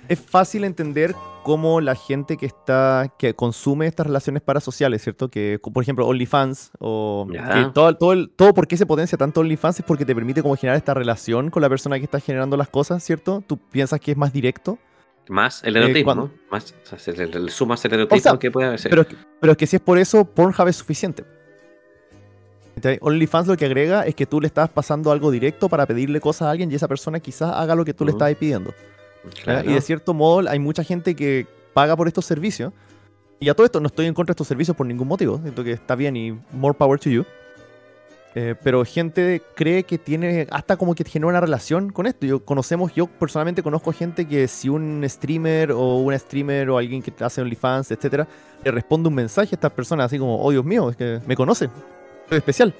[0.08, 5.28] es fácil entender cómo la gente que está que consume estas relaciones parasociales, ¿cierto?
[5.28, 7.26] Que, por ejemplo, OnlyFans o
[7.74, 10.76] todo, todo, todo por qué se potencia tanto OnlyFans es porque te permite como generar
[10.76, 13.42] esta relación con la persona que está generando las cosas, ¿cierto?
[13.46, 14.78] Tú piensas que es más directo.
[15.28, 18.80] Más el erotismo, eh, más, o sea, le, sumas el erotismo que puede haber.
[18.82, 19.04] Pero,
[19.40, 21.24] pero es que si es por eso, Pornhub es suficiente.
[23.00, 26.48] OnlyFans lo que agrega es que tú le estás pasando algo directo para pedirle cosas
[26.48, 28.72] a alguien y esa persona quizás haga lo que tú le estás pidiendo.
[29.64, 32.72] Y de cierto modo hay mucha gente que paga por estos servicios.
[33.40, 35.38] Y a todo esto no estoy en contra de estos servicios por ningún motivo.
[35.40, 37.24] Siento que está bien y more power to you.
[38.34, 42.26] Eh, pero gente cree que tiene hasta como que genera una relación con esto.
[42.26, 47.02] Yo conocemos, yo personalmente conozco gente que si un streamer o una streamer o alguien
[47.02, 48.28] que hace OnlyFans, etcétera,
[48.62, 51.34] le responde un mensaje a estas personas así como, oh Dios mío, es que me
[51.34, 51.70] conocen,
[52.28, 52.74] soy especial.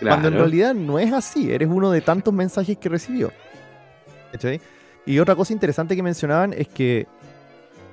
[0.00, 3.30] Cuando en realidad no es así, eres uno de tantos mensajes que recibió.
[5.06, 7.06] Y otra cosa interesante que mencionaban es que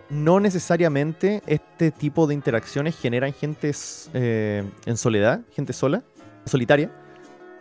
[0.10, 3.72] no necesariamente este tipo de interacciones generan gente
[4.13, 6.04] eh, en soledad, gente sola,
[6.46, 6.91] solitaria,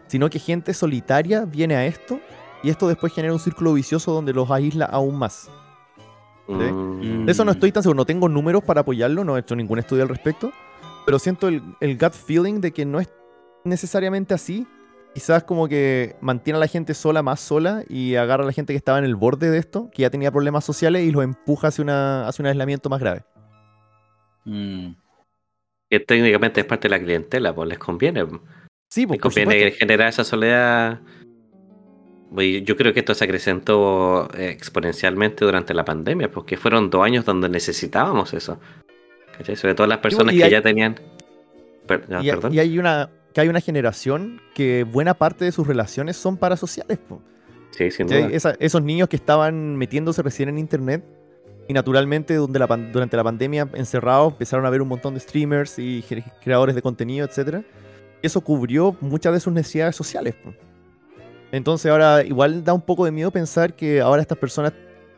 [0.06, 2.20] sino que gente solitaria viene a esto
[2.62, 5.50] y esto después genera un círculo vicioso donde los aísla aún más.
[6.48, 9.80] De eso no estoy tan seguro, no tengo números para apoyarlo, no he hecho ningún
[9.80, 10.52] estudio al respecto,
[11.04, 13.08] pero siento el, el gut feeling de que no es
[13.64, 14.64] necesariamente así,
[15.16, 18.74] quizás como que mantiene a la gente sola más sola y agarra a la gente
[18.74, 21.68] que estaba en el borde de esto, que ya tenía problemas sociales y los empuja
[21.68, 23.22] hacia, una, hacia un aislamiento más grave.
[24.44, 24.90] Mm.
[25.88, 28.26] Que técnicamente es parte de la clientela, pues les conviene.
[28.90, 31.00] Sí, pues, les conviene generar esa soledad.
[32.30, 37.24] Yo creo que esto se acrecentó eh, exponencialmente durante la pandemia, porque fueron dos años
[37.24, 38.60] donde necesitábamos eso.
[39.54, 41.00] Sobre todo las personas que ya tenían.
[42.50, 46.98] y hay una, que hay una generación que buena parte de sus relaciones son parasociales.
[47.70, 48.30] Sí, sin duda.
[48.58, 51.04] esos niños que estaban metiéndose recién en internet
[51.68, 55.78] y naturalmente donde la, durante la pandemia encerrados empezaron a ver un montón de streamers
[55.78, 56.02] y
[56.42, 57.62] creadores de contenido, etc.
[58.22, 60.34] Eso cubrió muchas de sus necesidades sociales.
[61.52, 64.72] Entonces ahora igual da un poco de miedo pensar que ahora estas personas,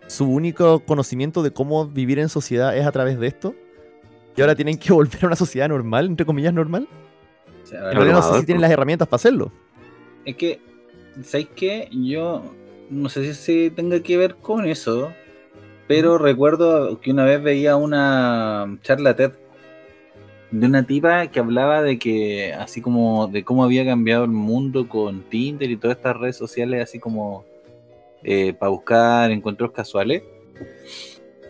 [0.08, 3.54] su único conocimiento de cómo vivir en sociedad es a través de esto.
[4.36, 6.88] Y ahora tienen que volver a una sociedad normal, entre comillas normal
[7.72, 9.50] no sé si tienen las herramientas para hacerlo.
[10.24, 10.60] Es que,
[11.22, 11.88] ¿sabéis qué?
[11.92, 12.42] Yo
[12.90, 15.12] no sé si tenga que ver con eso,
[15.86, 19.32] pero recuerdo que una vez veía una charla TED
[20.50, 24.88] de una tipa que hablaba de que, así como de cómo había cambiado el mundo
[24.88, 27.44] con Tinder y todas estas redes sociales, así como
[28.22, 30.22] eh, para buscar encuentros casuales.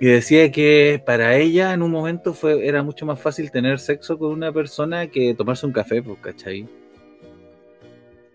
[0.01, 4.17] Y decía que para ella en un momento fue, era mucho más fácil tener sexo
[4.17, 6.69] con una persona que tomarse un café, pues, ¿cachai?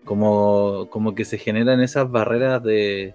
[0.04, 3.14] Como, como que se generan esas barreras de,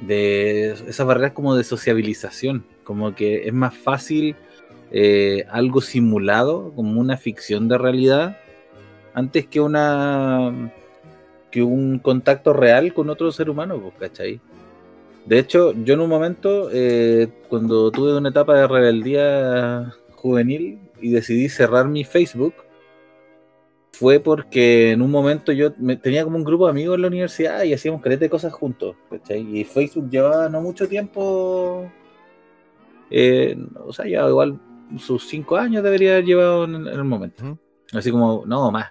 [0.00, 0.72] de.
[0.88, 2.64] esas barreras como de sociabilización.
[2.82, 4.36] Como que es más fácil
[4.90, 8.38] eh, algo simulado, como una ficción de realidad,
[9.12, 10.72] antes que una.
[11.50, 14.40] que un contacto real con otro ser humano, pues, ¿cachai?
[15.30, 21.12] De hecho, yo en un momento, eh, cuando tuve una etapa de rebeldía juvenil y
[21.12, 22.52] decidí cerrar mi Facebook,
[23.92, 27.62] fue porque en un momento yo tenía como un grupo de amigos en la universidad
[27.62, 28.96] y hacíamos caleta de cosas juntos.
[29.28, 31.88] Y Facebook llevaba no mucho tiempo,
[33.08, 34.58] eh, o sea, ya igual
[34.98, 37.56] sus cinco años debería haber llevado en, el momento.
[37.92, 38.90] Así como, no, más.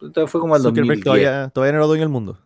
[0.00, 1.04] Entonces fue como el 2010.
[1.04, 2.38] Todavía, todavía no era dueño del mundo.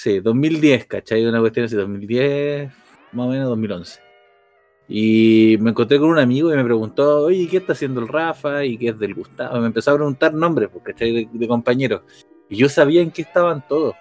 [0.00, 1.26] Sí, 2010, ¿cachai?
[1.26, 2.70] Una cuestión así, 2010,
[3.10, 4.00] más o menos 2011.
[4.86, 8.64] Y me encontré con un amigo y me preguntó, oye, ¿qué está haciendo el Rafa?
[8.64, 9.58] ¿Y qué es del Gustavo?
[9.60, 11.26] Me empezó a preguntar nombres, pues, ¿cachai?
[11.26, 12.02] De, compañeros.
[12.48, 13.96] Y yo sabía en qué estaban todos.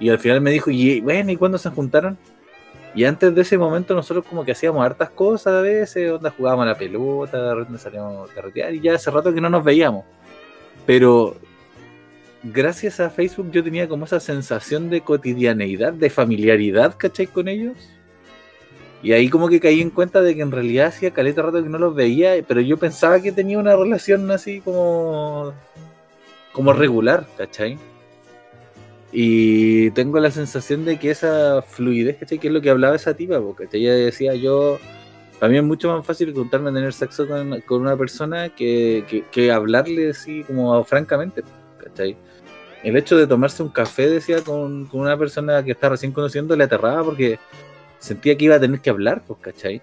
[0.00, 2.18] Y al final me dijo, y bueno, ¿y cuándo se juntaron?
[2.96, 6.64] Y antes de ese momento nosotros como que hacíamos hartas cosas a veces, donde jugábamos
[6.64, 10.04] a la pelota, de salíamos a carretear y ya hace rato que no nos veíamos.
[10.86, 11.36] Pero
[12.52, 17.26] gracias a Facebook yo tenía como esa sensación de cotidianeidad, de familiaridad, ¿cachai?
[17.26, 17.76] Con ellos.
[19.02, 21.68] Y ahí como que caí en cuenta de que en realidad hacía caleta rato que
[21.68, 25.52] no los veía, pero yo pensaba que tenía una relación así como
[26.52, 27.78] como regular, ¿cachai?
[29.12, 32.38] Y tengo la sensación de que esa fluidez, ¿cachai?
[32.38, 34.78] Que es lo que hablaba esa tipa, porque ella decía yo,
[35.38, 39.24] para mí es mucho más fácil contarme a tener sexo con, una persona que, que,
[39.30, 41.42] que hablarle así como francamente,
[41.78, 42.16] ¿cachai?
[42.86, 46.62] El hecho de tomarse un café, decía, con, una persona que está recién conociendo, le
[46.62, 47.40] aterraba porque
[47.98, 49.82] sentía que iba a tener que hablar, pues, ¿cachai?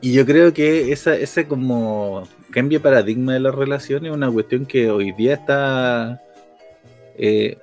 [0.00, 4.28] Y yo creo que esa, ese como cambio de paradigma de las relaciones es una
[4.32, 6.20] cuestión que hoy día está...
[7.16, 7.56] Eh,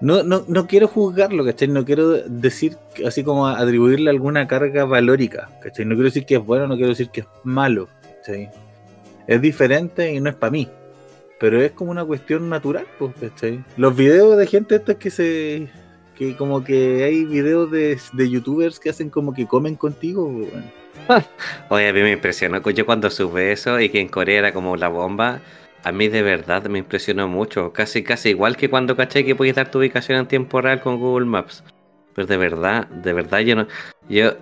[0.00, 1.68] no, no, no quiero juzgarlo, ¿cachai?
[1.68, 2.76] No quiero decir,
[3.06, 5.84] así como atribuirle alguna carga valórica, ¿cachai?
[5.84, 8.50] No quiero decir que es bueno, no quiero decir que es malo, ¿cachai?
[9.28, 10.68] Es diferente y no es para mí
[11.38, 13.12] pero es como una cuestión natural, pues,
[13.76, 15.68] Los videos de gente estas que se.
[16.16, 20.30] que como que hay videos de, youtubers que hacen como que comen contigo,
[21.06, 21.24] pues,
[21.68, 22.60] Oye, a mí me impresionó.
[22.70, 25.40] Yo cuando sube eso y que en Corea era como la bomba,
[25.82, 27.72] a mí de verdad me impresionó mucho.
[27.72, 30.98] Casi, casi igual que cuando caché que puedes dar tu ubicación en tiempo real con
[30.98, 31.64] Google Maps.
[32.14, 33.66] Pero de verdad, de verdad yo no.
[34.08, 34.34] Yo,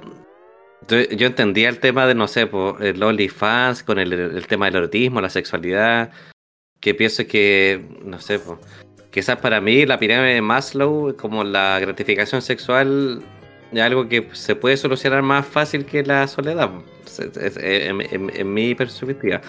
[0.88, 2.48] yo entendía el tema de, no sé,
[2.80, 6.12] el OnlyFans, con el, el tema del erotismo, la sexualidad
[6.82, 8.58] que pienso que, no sé, pues,
[9.12, 13.22] quizás para mí la pirámide de Maslow, como la gratificación sexual,
[13.72, 16.70] es algo que se puede solucionar más fácil que la soledad,
[17.38, 19.40] en, mi perspectiva.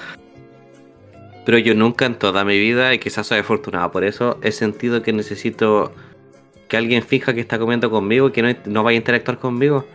[1.43, 5.01] Pero yo nunca en toda mi vida, y quizás soy afortunado por eso, he sentido
[5.01, 5.91] que necesito
[6.67, 9.87] que alguien fija que está comiendo conmigo y que no, no vaya a interactuar conmigo.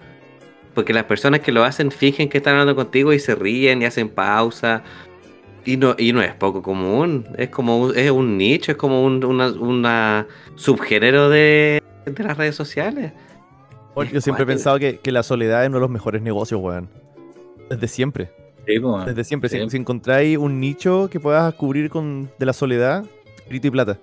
[0.74, 3.84] porque las personas que lo hacen fingen que están hablando contigo y se ríen y
[3.84, 4.82] hacen pausa.
[5.68, 9.22] Y no, y no es poco común, es como es un nicho, es como un
[9.22, 13.12] una, subgénero de, las redes sociales.
[14.10, 16.88] yo siempre he pensado que, la soledad es uno de los mejores negocios, weón.
[17.68, 18.30] Desde siempre.
[18.64, 19.50] Desde siempre.
[19.50, 23.04] Si, encontráis un nicho que puedas cubrir con de la soledad,
[23.50, 23.98] grito y plata.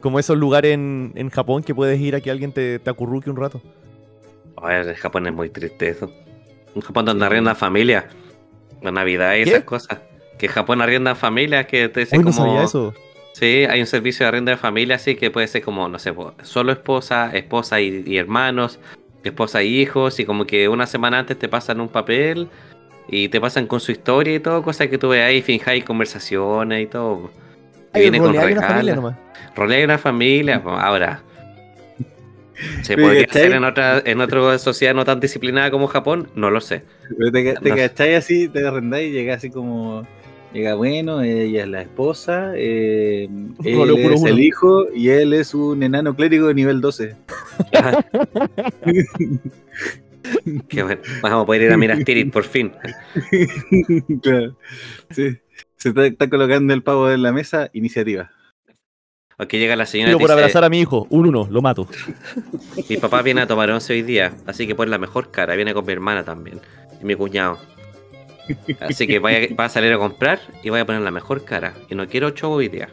[0.00, 3.28] Como esos lugares en, en Japón que puedes ir a que alguien te, te acurruque
[3.28, 3.60] un rato.
[4.54, 6.12] Oye, Japón es muy triste eso.
[6.76, 8.06] Un Japón donde arrienda familia.
[8.82, 9.98] La Navidad y esas cosas.
[10.38, 12.60] Que Japón arrienda familia que te dicen como.
[12.62, 12.94] eso.
[13.32, 16.12] Sí, hay un servicio de arrienda de familia así que puede ser como, no sé,
[16.42, 18.80] solo esposa, esposa y, hermanos,
[19.22, 22.48] esposa y hijos, y como que una semana antes te pasan un papel
[23.06, 26.82] y te pasan con su historia y todo, cosas que tú ves ahí, finjáis conversaciones
[26.82, 27.30] y todo.
[27.94, 28.58] Y viene con regalos.
[28.58, 29.16] Una
[29.56, 31.22] familia una familia, ahora
[32.82, 36.28] ¿Se podría hacer en otra, en otra sociedad no tan disciplinada como Japón?
[36.34, 36.82] No lo sé.
[37.32, 40.06] te, te así, te arrendáis y llega así como.
[40.52, 43.28] Llega bueno, ella es la esposa, eh,
[43.64, 47.14] él es el hijo y él es un enano clérigo de nivel 12.
[50.68, 51.00] Qué bueno.
[51.22, 52.72] Vamos a poder ir a mirar Tirit por fin.
[54.22, 54.56] claro.
[55.10, 55.36] Sí.
[55.76, 58.30] Se está, está colocando el pavo en la mesa, iniciativa.
[59.38, 60.10] Aquí llega la señora.
[60.10, 61.86] Yo por abrazar a mi hijo, un uno, lo mato.
[62.88, 65.54] Mi papá viene a tomar once hoy día, así que pon la mejor cara.
[65.54, 66.60] Viene con mi hermana también.
[67.00, 67.56] Y mi cuñado.
[68.80, 71.74] Así que vaya, va a salir a comprar y voy a poner la mejor cara.
[71.88, 72.88] Y no quiero show hoy día.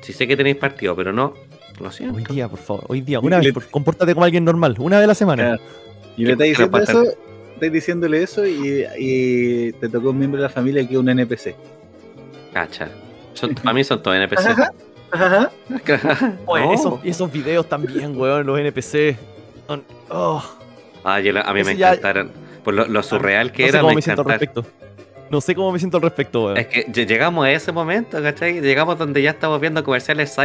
[0.00, 1.34] Si sé que tenéis partido, pero no.
[1.80, 2.16] Lo siento.
[2.16, 2.84] Hoy día, por favor.
[2.88, 4.76] Hoy día, una vez, compórtate como alguien normal.
[4.78, 5.58] Una vez a la semana.
[6.16, 7.04] Y le estáis diciendo eso,
[7.54, 11.54] estáis diciéndole eso y, te tocó un miembro de la familia que es un NPC.
[12.52, 12.88] Cacha.
[13.34, 14.46] Son, para mí son todos NPC.
[15.12, 15.50] Ajá.
[16.72, 19.16] esos, esos, videos también, weón, los NPC.
[20.08, 20.42] Oh.
[21.04, 22.30] Ah, a mí me encantaron.
[22.64, 24.66] Por lo, surreal que era, me, me siento al respecto.
[25.30, 26.56] No sé cómo me siento al respecto, weón.
[26.56, 28.60] Es que llegamos a ese momento, ¿cachai?
[28.60, 30.36] Llegamos donde ya estamos viendo comerciales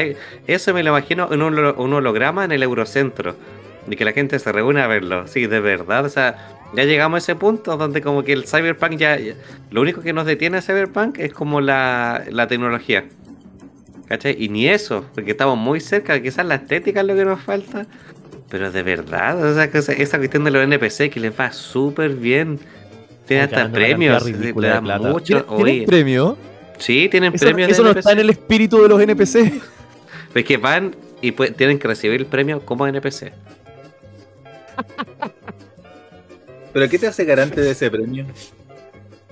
[0.45, 3.35] Eso me lo imagino en un, un holograma en el Eurocentro.
[3.89, 5.27] Y que la gente se reúne a verlo.
[5.27, 6.05] Sí, de verdad.
[6.05, 9.17] O sea, ya llegamos a ese punto donde como que el Cyberpunk ya...
[9.71, 13.05] lo único que nos detiene a Cyberpunk es como la, la tecnología.
[14.07, 14.35] ¿Cachai?
[14.37, 17.87] Y ni eso, porque estamos muy cerca, quizás la estética es lo que nos falta.
[18.55, 22.11] Pero de verdad, o sea, que esa cuestión de los NPC que les va súper
[22.13, 22.57] bien.
[23.27, 24.25] Tienen hasta premios.
[24.25, 25.43] Le dan mucho.
[25.43, 26.37] ¿Tienen premio?
[26.77, 27.69] Sí, tienen premios.
[27.69, 29.61] Eso no está en el espíritu de los NPC.
[30.31, 33.33] Pues que van y tienen que recibir el premio como NPC.
[36.71, 38.25] ¿Pero qué te hace garante de ese premio?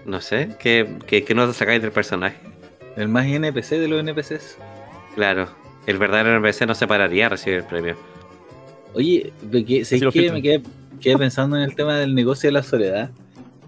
[0.06, 2.40] No sé, que, que, que no te sacáis del personaje.
[2.98, 4.58] El más NPC de los NPCs.
[5.16, 5.48] Claro,
[5.88, 7.96] el verdadero NPC no se pararía a recibir el premio.
[8.94, 9.34] Oye,
[9.84, 10.62] ¿sé que me quedé,
[11.18, 13.12] pensando en el tema del negocio de la soledad?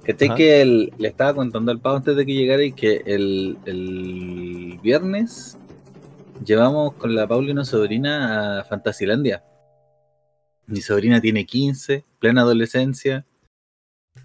[0.04, 4.80] Que que le estaba contando al pavo antes de que llegara y que el, el
[4.84, 5.58] viernes
[6.46, 9.44] llevamos con la Paula y una sobrina a Fantasilandia.
[10.68, 13.26] Mi sobrina tiene 15, plena adolescencia.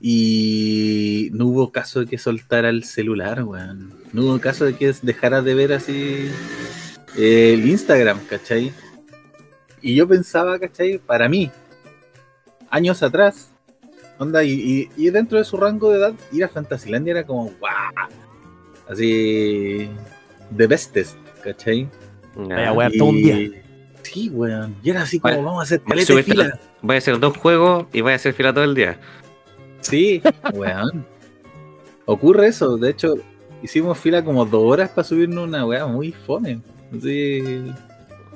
[0.01, 3.93] Y no hubo caso de que soltara el celular, weón.
[4.13, 6.31] No hubo caso de que dejara de ver así
[7.19, 8.73] eh, el Instagram, ¿cachai?
[9.83, 10.99] Y yo pensaba, ¿cachai?
[10.99, 11.51] Para mí,
[12.71, 13.53] años atrás,
[14.19, 18.09] onda, y, dentro de su rango de edad, ir a Fantasylandia era como, ¡guau!
[18.88, 19.88] Así,
[20.57, 21.88] the bestest, ¿cachai?
[22.35, 23.62] Vaya, weón, todo un día.
[24.03, 24.77] Sí, weón.
[24.83, 26.59] Y era así como, vamos a hacer paleta fila.
[26.83, 28.99] Voy a hacer dos juegos y voy a hacer fila todo el día.
[29.81, 30.23] Sí,
[30.55, 31.07] weón.
[32.07, 32.77] Ocurre eso.
[32.77, 33.14] De hecho,
[33.62, 36.61] hicimos fila como dos horas para subirnos una weá muy fome.
[36.93, 36.99] O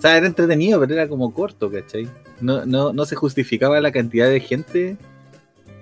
[0.05, 2.09] sea, era entretenido, pero era como corto, ¿cachai?
[2.41, 4.97] No, no, no se justificaba la cantidad de gente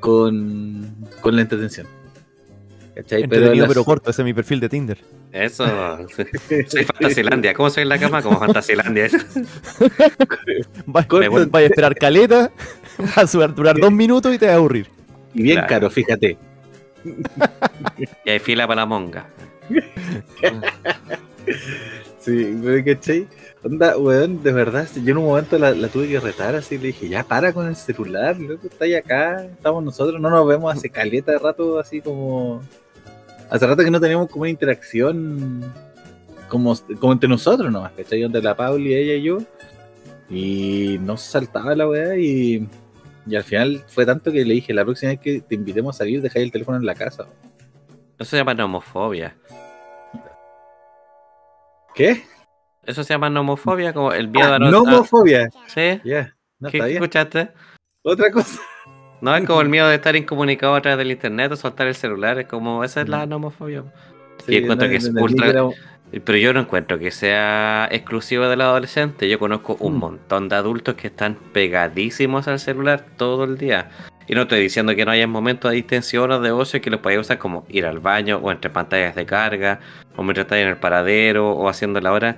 [0.01, 1.87] con, con la entretención.
[2.95, 3.23] ¿Cachai?
[3.23, 4.99] Entretenido pero, corto, ese es mi perfil de Tinder.
[5.33, 5.65] Eso,
[6.67, 7.55] soy Fantasilandia.
[7.55, 8.23] ¿Cómo soy en la cama?
[8.23, 9.09] Como Fantasilandia.
[10.87, 12.53] Vaya a esperar caleta,
[13.17, 14.89] va a durar dos minutos y te va a aburrir.
[15.33, 16.37] Y bien caro, fíjate.
[18.25, 19.27] y hay fila para la monga.
[22.19, 22.55] sí,
[22.85, 23.27] ¿cachai?
[23.65, 27.09] Onda, weón, de verdad, yo en un momento la, tuve que retar así, le dije,
[27.09, 30.91] ya para con el celular, loco, está ahí acá, estamos nosotros, no nos vemos hace
[30.91, 32.61] caleta de rato, así como...
[33.51, 35.73] Hace rato que no teníamos como una interacción
[36.49, 38.23] como, como entre nosotros nomás, ¿cachai?
[38.23, 39.39] Entre la Pauli, ella y yo.
[40.31, 42.67] Y no saltaba la weá y
[43.27, 45.99] y al final fue tanto que le dije, la próxima vez que te invitemos a
[45.99, 47.27] salir, deja el teléfono en la casa.
[48.19, 49.37] Eso se llama nomofobia.
[51.95, 52.23] ¿Qué?
[52.85, 54.71] Eso se llama nomofobia, como el miedo a no...
[54.71, 55.49] ¿Nomofobia?
[55.67, 56.01] Sí.
[56.05, 56.35] Ya,
[56.71, 57.51] ¿Qué escuchaste?
[58.03, 58.61] Otra cosa.
[59.21, 61.95] No es como el miedo de estar incomunicado a través del internet o soltar el
[61.95, 63.85] celular, es como, esa es la nomofobia.
[64.49, 65.71] y encuentro que es ultra...
[66.25, 69.31] Pero yo no encuentro que sea exclusivo de los adolescentes.
[69.31, 69.99] Yo conozco un mm.
[69.99, 73.89] montón de adultos que están pegadísimos al celular todo el día.
[74.27, 77.01] Y no estoy diciendo que no haya momentos de distensión o de ocio que los
[77.01, 79.81] podáis usar como ir al baño o entre pantallas de carga
[80.15, 82.37] o mientras estáis en el paradero o haciendo la hora.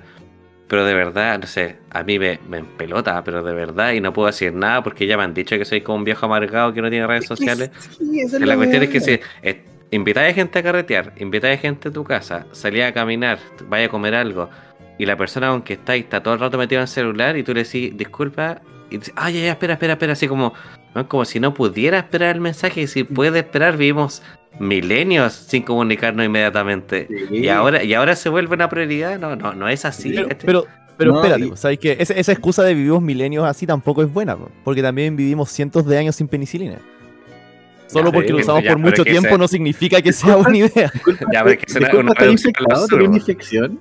[0.67, 4.13] Pero de verdad, no sé, a mí me, me empelota, pero de verdad, y no
[4.13, 6.81] puedo decir nada porque ya me han dicho que soy como un viejo amargado que
[6.81, 7.69] no tiene redes sociales.
[8.39, 9.19] la, cuestión es que si
[9.91, 13.37] invitáis a gente a carretear, invitáis a gente a tu casa, salís a caminar,
[13.69, 14.49] vaya a comer algo,
[14.97, 17.43] y la persona con que estáis está todo el rato metido en el celular y
[17.43, 20.53] tú le decís, disculpa, y dices, ay, ya, espera, espera, espera, así como,
[21.07, 24.23] como si no pudiera esperar el mensaje, y si puede esperar, vivimos
[24.59, 27.07] milenios sin comunicarnos inmediatamente.
[27.29, 30.15] Y ahora y ahora se vuelve una prioridad, no, no, no es así.
[30.45, 30.65] Pero,
[30.97, 31.97] pero, espérate, ¿sabes qué?
[31.99, 35.97] Esa, esa, excusa de vivimos milenios así tampoco es buena, porque también vivimos cientos de
[35.97, 36.79] años sin penicilina.
[37.87, 40.91] Solo porque lo usamos por mucho tiempo no significa que sea buena idea.
[41.31, 43.79] Ya, pero que es una, una reducción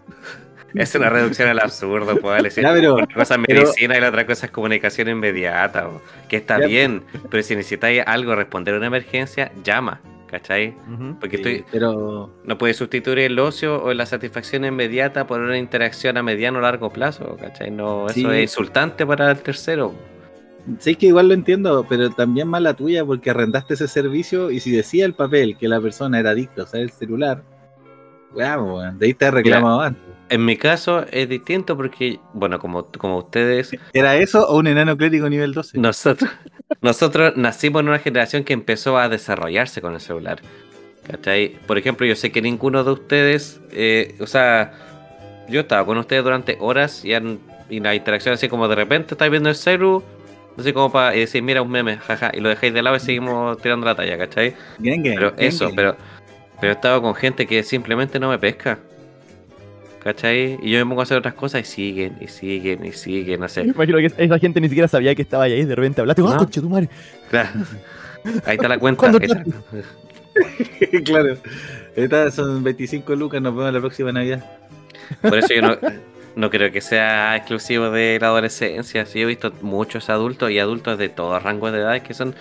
[0.74, 4.52] Es una reducción al absurdo, pues, Una cosa es medicina y la otra cosa es
[4.52, 5.88] comunicación inmediata,
[6.28, 10.00] que está bien, pero si necesitáis algo, responder a una emergencia, llama.
[10.34, 10.74] ¿Cachai?
[11.20, 12.34] Porque estoy, pero...
[12.42, 16.60] no puedes sustituir el ocio o la satisfacción inmediata por una interacción a mediano o
[16.60, 17.70] largo plazo, ¿cachai?
[17.70, 19.94] No, eso es insultante para el tercero.
[20.80, 24.72] Sí, que igual lo entiendo, pero también mala tuya porque arrendaste ese servicio y si
[24.72, 27.44] decía el papel que la persona era adicta o sea, el celular,
[28.32, 30.02] bueno, de ahí te reclamado antes.
[30.30, 33.76] En mi caso es distinto porque, bueno, como, como ustedes...
[33.92, 35.78] ¿Era eso o un enano clérigo nivel 12?
[35.78, 36.28] Nosotros,
[36.80, 40.40] nosotros nacimos en una generación que empezó a desarrollarse con el celular.
[41.06, 41.56] ¿Cachai?
[41.66, 44.72] Por ejemplo, yo sé que ninguno de ustedes, eh, o sea,
[45.48, 47.12] yo estaba con ustedes durante horas y,
[47.68, 50.02] y la interacción así como de repente estáis viendo el celu,
[50.58, 53.58] así como para decir, mira un meme, jaja, y lo dejáis de lado y seguimos
[53.62, 54.54] tirando la talla, ¿cachai?
[55.14, 55.96] pero eso, pero
[56.60, 58.78] pero he estado con gente que simplemente no me pesca.
[60.04, 60.58] ¿Cachai?
[60.62, 63.48] Y yo me pongo a hacer otras cosas y siguen, y siguen, y siguen, no
[63.48, 63.64] sé.
[63.64, 66.46] Me imagino que esa gente ni siquiera sabía que estaba ahí, de repente hablaste, ¡ah,
[66.46, 66.90] tu madre!
[67.30, 67.48] Claro.
[68.44, 69.10] Ahí está la cuenta.
[71.04, 71.36] claro.
[71.96, 74.44] Estas son 25 lucas, nos vemos la próxima Navidad.
[75.22, 75.76] Por eso yo no,
[76.36, 79.06] no creo que sea exclusivo de la adolescencia.
[79.06, 82.34] Sí, he visto muchos adultos y adultos de todos rangos de edades que son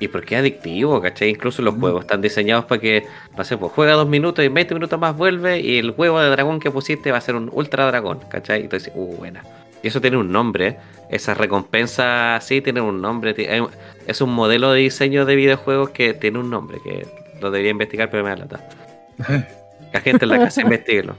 [0.00, 1.00] ¿Y por qué adictivo?
[1.00, 1.30] ¿Cachai?
[1.30, 3.06] Incluso los juegos están diseñados para que,
[3.36, 6.20] no sé, pues juega dos minutos y en 20 minutos más vuelve y el huevo
[6.20, 8.64] de dragón que pusiste va a ser un ultra dragón, ¿cachai?
[8.64, 9.42] Y tú dices, uh, buena.
[9.82, 10.76] Y eso tiene un nombre,
[11.08, 13.34] esas recompensas sí tienen un nombre.
[14.06, 17.06] Es un modelo de diseño de videojuegos que tiene un nombre, que
[17.40, 18.68] lo debería investigar, pero me da lata.
[19.92, 21.16] La gente en la casa investiguelo.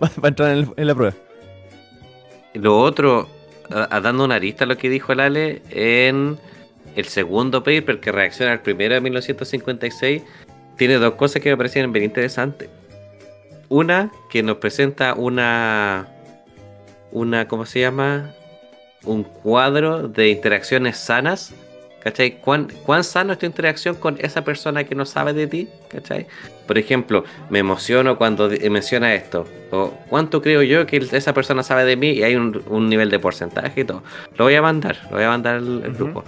[0.02, 1.14] Va a entrar en, la prueba.
[2.54, 3.28] Lo otro,
[3.70, 6.36] dando una arista a lo que dijo el Ale, en
[6.96, 10.22] el segundo paper que reacciona al primero de 1956
[10.76, 12.68] tiene dos cosas que me parecen bien interesantes.
[13.68, 16.08] Una, que nos presenta una.
[17.12, 18.32] Una, ¿cómo se llama?
[19.04, 21.54] Un cuadro de interacciones sanas.
[22.00, 22.38] ¿Cachai?
[22.40, 25.68] ¿Cuán, ¿Cuán sano es tu interacción con esa persona que no sabe de ti?
[25.88, 26.28] ¿Cachai?
[26.64, 29.44] Por ejemplo, me emociono cuando menciona esto.
[29.72, 33.18] O cuánto creo yo que esa persona sabe de mí y hay un, nivel de
[33.18, 34.04] porcentaje y todo.
[34.36, 36.22] Lo voy a mandar, lo voy a mandar al, grupo.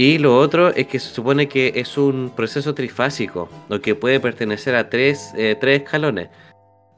[0.00, 4.18] Y lo otro es que se supone que es un proceso trifásico, lo que puede
[4.18, 6.30] pertenecer a tres, eh, tres escalones.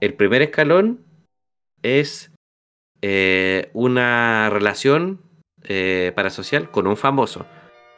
[0.00, 1.04] El primer escalón
[1.82, 2.30] es
[3.00, 5.20] eh, una relación
[5.64, 7.44] eh, parasocial con un famoso,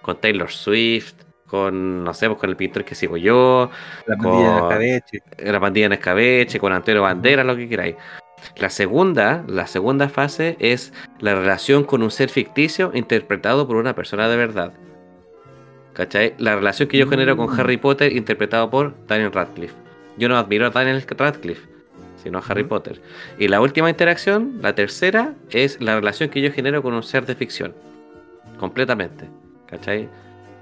[0.01, 1.17] con Taylor Swift,
[1.49, 3.71] con, no sé, pues, con el pintor que sigo yo,
[4.07, 5.23] la pandilla con escabeche.
[5.37, 7.97] la pandilla en escabeche, con Antonio Banderas, lo que queráis.
[8.57, 13.95] La segunda, la segunda fase es la relación con un ser ficticio interpretado por una
[13.95, 14.73] persona de verdad.
[15.95, 16.35] ¿Cachai?
[16.39, 19.75] La relación que yo genero con Harry Potter interpretado por Daniel Radcliffe.
[20.19, 21.69] Yo no admiro a Daniel Radcliffe,
[22.23, 23.01] sino a Harry Potter.
[23.39, 27.27] Y la última interacción, la tercera, es la relación que yo genero con un ser
[27.27, 27.75] de ficción.
[28.59, 29.27] Completamente.
[29.67, 30.09] ¿Cachai?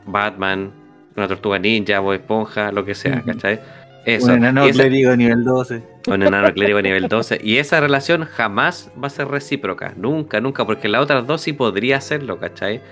[0.05, 0.71] Batman,
[1.17, 3.59] una tortuga ninja, o esponja, lo que sea, ¿cachai?
[4.05, 4.27] Eso.
[4.27, 5.83] Un enano clérigo nivel 12.
[6.09, 7.41] Un enano clérigo nivel 12.
[7.43, 9.95] Y esa relación jamás va a ser recíproca.
[9.97, 10.67] Nunca, nunca.
[10.67, 12.83] Porque la otra dos sí podría hacerlo, ¿cachai?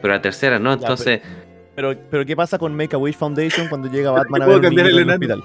[0.00, 0.72] Pero la tercera no.
[0.72, 1.20] Entonces.
[1.80, 4.88] Pero, pero, ¿qué pasa con Make a Wish Foundation cuando llega Batman a ver cambiar
[4.88, 5.42] el, el hospital?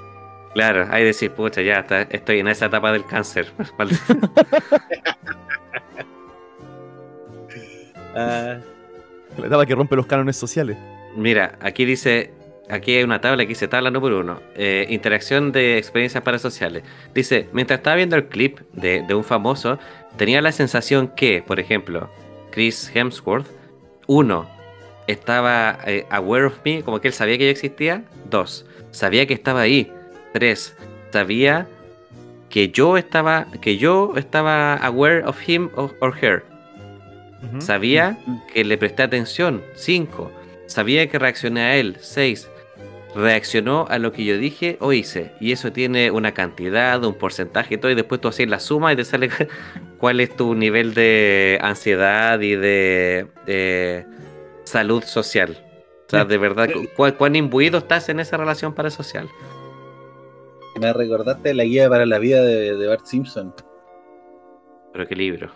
[0.54, 3.48] Claro, ahí decir, pucha, ya está, estoy en esa etapa del cáncer.
[8.16, 10.78] La etapa que rompe los cánones sociales.
[11.16, 12.34] Mira, aquí dice
[12.70, 16.84] aquí hay una tabla que dice tabla número uno, eh, interacción de experiencias parasociales.
[17.14, 19.80] Dice, mientras estaba viendo el clip de, un famoso,
[20.18, 22.10] tenía la sensación que, por ejemplo,
[22.52, 23.48] Chris Hemsworth,
[24.08, 24.48] uno,
[25.08, 28.04] estaba eh, aware of me, como que él sabía que yo existía.
[28.30, 29.92] Dos, sabía que estaba ahí.
[30.34, 30.76] Tres,
[31.12, 31.68] sabía
[32.50, 36.44] que yo estaba, que yo estaba aware of him or, her.
[37.60, 38.18] Sabía
[38.54, 39.62] que le presté atención.
[39.76, 40.32] Cinco,
[40.66, 41.98] sabía que reaccioné a él.
[42.00, 42.50] Seis,
[43.16, 45.32] reaccionó a lo que yo dije o hice.
[45.40, 47.92] Y eso tiene una cantidad, un porcentaje y todo.
[47.92, 49.30] Y después tú haces la suma y te sale
[49.98, 54.06] cuál es tu nivel de ansiedad y de,
[54.66, 55.58] salud social.
[56.08, 56.70] O sea, de verdad,
[57.18, 59.28] ¿cuán, imbuido estás en esa relación parasocial?
[60.80, 63.54] Me recordaste la guía para la vida de, Bart Simpson.
[64.94, 65.52] Pero qué libro.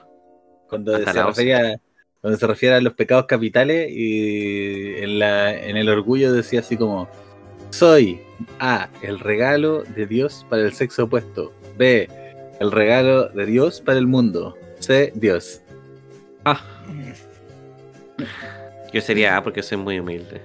[0.68, 1.80] Cuando se, refiere
[2.22, 6.78] cuando se refiere a los pecados capitales y en, la, en el orgullo decía así
[6.78, 7.08] como
[7.70, 8.20] soy
[8.60, 8.90] A.
[9.02, 11.54] El regalo de Dios para el sexo opuesto.
[11.78, 12.10] B.
[12.60, 14.58] El regalo de Dios para el mundo.
[14.80, 15.12] C.
[15.16, 15.62] Dios.
[16.46, 16.62] Ah.
[18.92, 20.42] Yo sería A porque soy muy humilde.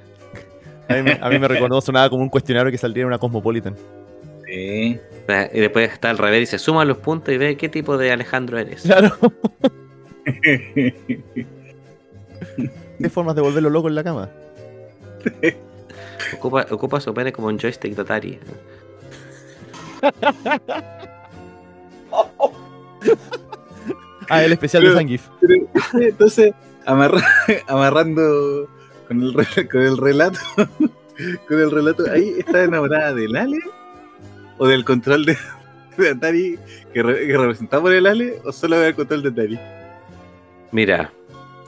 [0.88, 3.74] A mí, me recordó sonaba como un cuestionario que saldría en una Cosmopolitan.
[4.47, 5.01] Sí.
[5.53, 8.59] Y después está al revés, dice, suma los puntos y ve qué tipo de Alejandro
[8.59, 8.82] eres.
[8.82, 9.16] Claro.
[12.99, 14.30] ¿Qué formas de volverlo loco en la cama?
[16.36, 18.38] Ocupa, ocupa su pene como un joystick de Atari.
[24.28, 25.28] ah, el especial de Zangief.
[25.95, 26.53] Entonces,
[27.66, 28.68] amarrando
[29.09, 29.35] con el,
[29.70, 30.39] con el relato,
[31.49, 33.59] con el relato, ahí está enamorada del Ale
[34.59, 35.37] o del control de,
[36.11, 36.59] Atari
[36.93, 39.59] que, representaba por el Ale o solo del control de Atari.
[40.72, 41.12] Mira,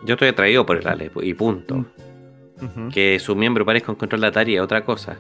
[0.04, 1.84] yo estoy atraído por el Ale y punto.
[2.58, 2.88] Mm.
[2.88, 5.16] Que su miembro parezca un control de Atari es otra cosa.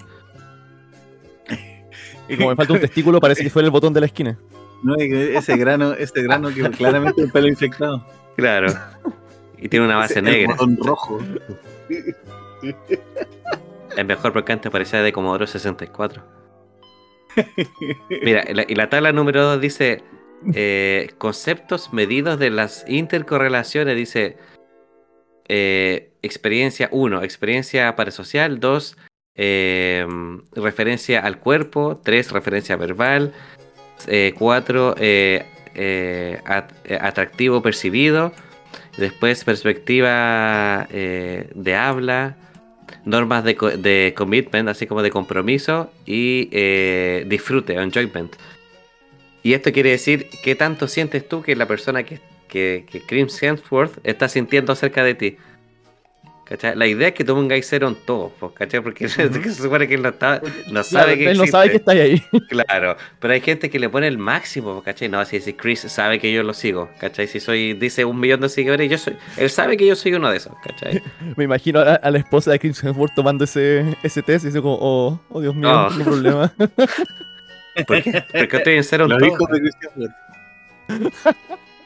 [2.28, 4.36] Y como me falta un testículo, parece que fue el botón de la esquina.
[4.82, 8.04] No, ese grano, ese grano que claramente es un pelo infectado.
[8.36, 8.68] Claro.
[9.58, 10.56] Y tiene una base negra.
[10.78, 11.18] rojo.
[13.96, 16.22] Es mejor porque antes parecía de Commodore 64.
[18.22, 20.02] Mira, y la tabla número 2 dice
[20.54, 23.96] eh, conceptos medidos de las intercorrelaciones.
[23.96, 24.36] Dice
[25.48, 28.96] eh, experiencia 1, experiencia parasocial, 2,
[29.36, 33.32] em, referencia al cuerpo, 3, referencia verbal,
[34.36, 36.40] 4, eh, eh,
[37.00, 38.32] atractivo percibido,
[38.96, 42.36] después perspectiva de habla,
[43.04, 46.46] normas de, de, commitment, así como de compromiso, y
[47.26, 48.36] disfrute, enjoyment.
[49.42, 53.98] Y esto quiere decir qué tanto sientes tú que la persona que que, que Hemsworth
[54.04, 55.36] está sintiendo acerca de ti.
[56.48, 56.76] ¿Cachai?
[56.76, 58.80] La idea es que tú pongáis cero en todo, ¿cachai?
[58.80, 60.40] Porque se supone que él no, está,
[60.70, 62.22] no sabe que él no sabe que está ahí.
[62.48, 65.08] Claro, pero hay gente que le pone el máximo, ¿cachai?
[65.08, 67.26] No, si, si Chris sabe que yo lo sigo, ¿cachai?
[67.26, 70.30] Si soy, dice un millón de seguidores, yo soy, él sabe que yo soy uno
[70.30, 71.02] de esos, ¿cachai?
[71.36, 74.78] Me imagino a, la esposa de Chris Hemsworth tomando ese, ese test y dice como,
[74.80, 76.54] oh, oh Dios mío, no, problema.
[77.86, 78.24] ¿Por qué?
[78.32, 79.48] Porque estoy en cero en todo.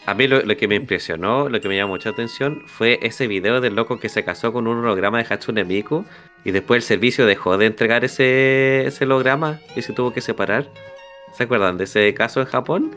[0.06, 3.60] A mí lo, que me impresionó, lo que me llamó mucha atención fue ese video
[3.60, 6.04] del loco que se casó con un holograma de Hatsune Miku
[6.44, 10.66] y después el servicio dejó de entregar ese, ese holograma y se tuvo que separar.
[11.34, 12.96] ¿Se acuerdan de ese caso en Japón?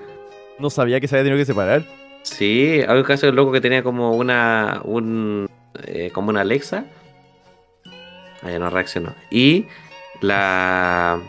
[0.60, 1.84] No sabía que se había tenido que separar.
[2.24, 5.50] Sí, hay un caso del loco que tenía como una un
[5.86, 6.86] eh, como una Alexa.
[8.42, 9.14] Ahí no reaccionó.
[9.30, 9.66] Y
[10.22, 11.20] la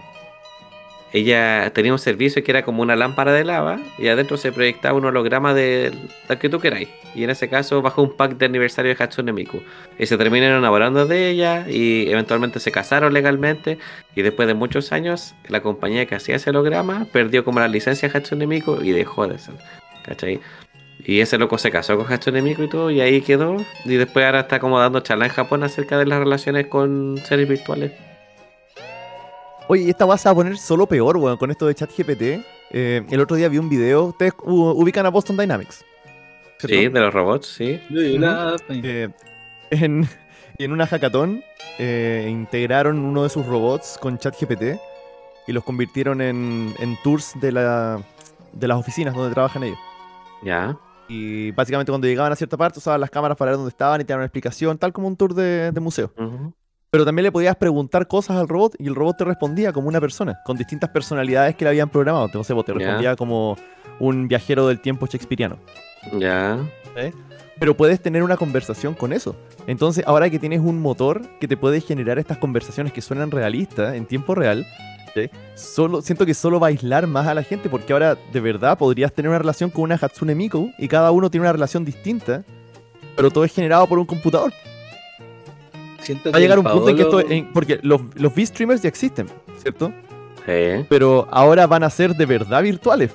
[1.15, 4.99] ella tenía un servicio que era como una lámpara de lava y adentro se proyectaba
[4.99, 5.93] un holograma de
[6.29, 6.89] lo que tú queráis.
[7.15, 9.62] Y en ese caso bajó un pack de aniversario de Hatsune Miku.
[9.97, 13.79] Y se terminaron enamorando de ella y eventualmente se casaron legalmente.
[14.17, 18.09] Y después de muchos años, la compañía que hacía ese holograma perdió como la licencia
[18.09, 19.55] de Hatsune Miku y dejó de ser.
[20.03, 20.41] ¿Cachai?
[21.05, 23.59] Y ese loco se casó con Hatsune Miku y todo, y ahí quedó.
[23.85, 27.49] Y después ahora está como dando charla en Japón acerca de las relaciones con seres
[27.49, 27.93] virtuales.
[29.67, 32.45] Oye, esta vas a poner solo peor, weón, con esto de ChatGPT.
[32.71, 34.05] Eh, el otro día vi un video.
[34.07, 35.85] Ustedes ubican a Boston Dynamics.
[36.59, 37.81] Sí, de los robots, sí.
[37.91, 39.09] Eh,
[39.71, 40.07] en,
[40.59, 41.43] en una hackathon
[41.79, 44.79] eh, integraron uno de sus robots con ChatGPT
[45.47, 48.03] y los convirtieron en, en tours de, la,
[48.53, 49.79] de las oficinas donde trabajan ellos.
[50.43, 50.77] Ya.
[51.09, 54.05] Y básicamente cuando llegaban a cierta parte usaban las cámaras para ver dónde estaban y
[54.05, 56.12] te daban una explicación, tal como un tour de, museo
[56.95, 60.01] pero también le podías preguntar cosas al robot y el robot te respondía como una
[60.01, 62.26] persona, con distintas personalidades que le habían programado.
[62.26, 63.57] Entonces, te respondía como
[63.99, 65.59] un viajero del tiempo shakespeariano.
[66.20, 66.57] Ya.
[67.59, 69.34] Pero puedes tener una conversación con eso.
[69.66, 73.97] Entonces, ahora que tienes un motor que te puede generar estas conversaciones que suenan realistas
[73.97, 74.64] en tiempo real,
[75.57, 78.78] solo, siento que solo va a aislar más a la gente porque ahora de verdad
[78.78, 82.45] podrías tener una relación con una Hatsune Miku y cada uno tiene una relación distinta,
[83.16, 84.53] pero todo es generado por un computador.
[86.05, 87.20] Siento Va a llegar un punto en que esto.
[87.20, 89.26] En- porque los, los V-streamers ya existen,
[89.61, 89.92] ¿cierto?
[90.46, 90.84] Sí.
[90.88, 93.11] Pero ahora van a ser de verdad virtuales.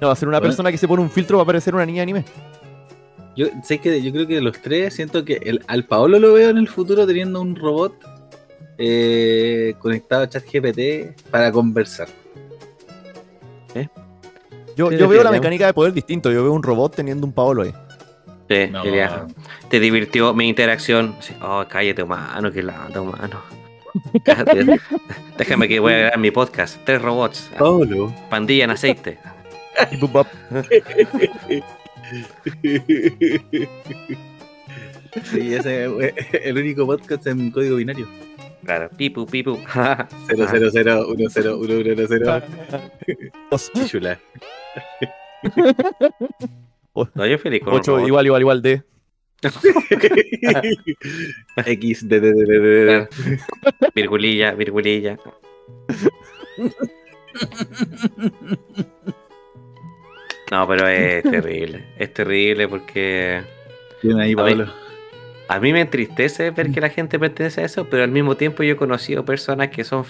[0.00, 0.50] No, va a ser una Bueno.
[0.50, 2.24] persona que se pone un filtro va a parecer una niña anime.
[3.36, 6.32] Yo sé que yo creo que de los tres siento que el, al Paolo lo
[6.34, 7.94] veo en el futuro teniendo un robot
[8.78, 12.08] eh, conectado a ChatGPT para conversar.
[14.74, 16.32] Yo, Sí, yo veo la mecánica de poder distinto.
[16.32, 17.74] Yo veo un robot teniendo un Paolo ahí.
[18.52, 18.82] Sí, No.
[18.82, 19.26] diría,
[19.68, 21.14] Te divirtió mi interacción.
[21.20, 23.40] Sí, Oh, cállate, humano, que lata, humano.
[25.38, 26.78] Déjame que voy a grabar mi podcast.
[26.84, 27.50] Tres robots.
[28.30, 29.18] Pandilla en aceite.
[35.24, 36.14] Sí, ese es
[36.46, 38.08] el único podcast en código binario.
[38.64, 39.58] Claro, pipu, pipu.
[39.74, 42.42] 0 0 0 1 0 1 1 0
[43.50, 44.18] Os- Chula.
[47.14, 48.08] No, yo feliz con un Ocho, robot.
[48.08, 48.82] igual, igual, igual de.
[51.66, 53.08] X D D D D D.
[53.94, 55.18] Virgulilla, virgulilla.
[60.50, 61.84] No, pero es terrible.
[61.98, 63.42] Es terrible porque
[64.02, 64.36] Bien ahí, A.
[64.36, 64.66] Paolo.
[65.48, 68.62] a mí me entristece ver que la gente pertenece a eso, pero al mismo tiempo
[68.62, 70.04] yo he conocido personas que son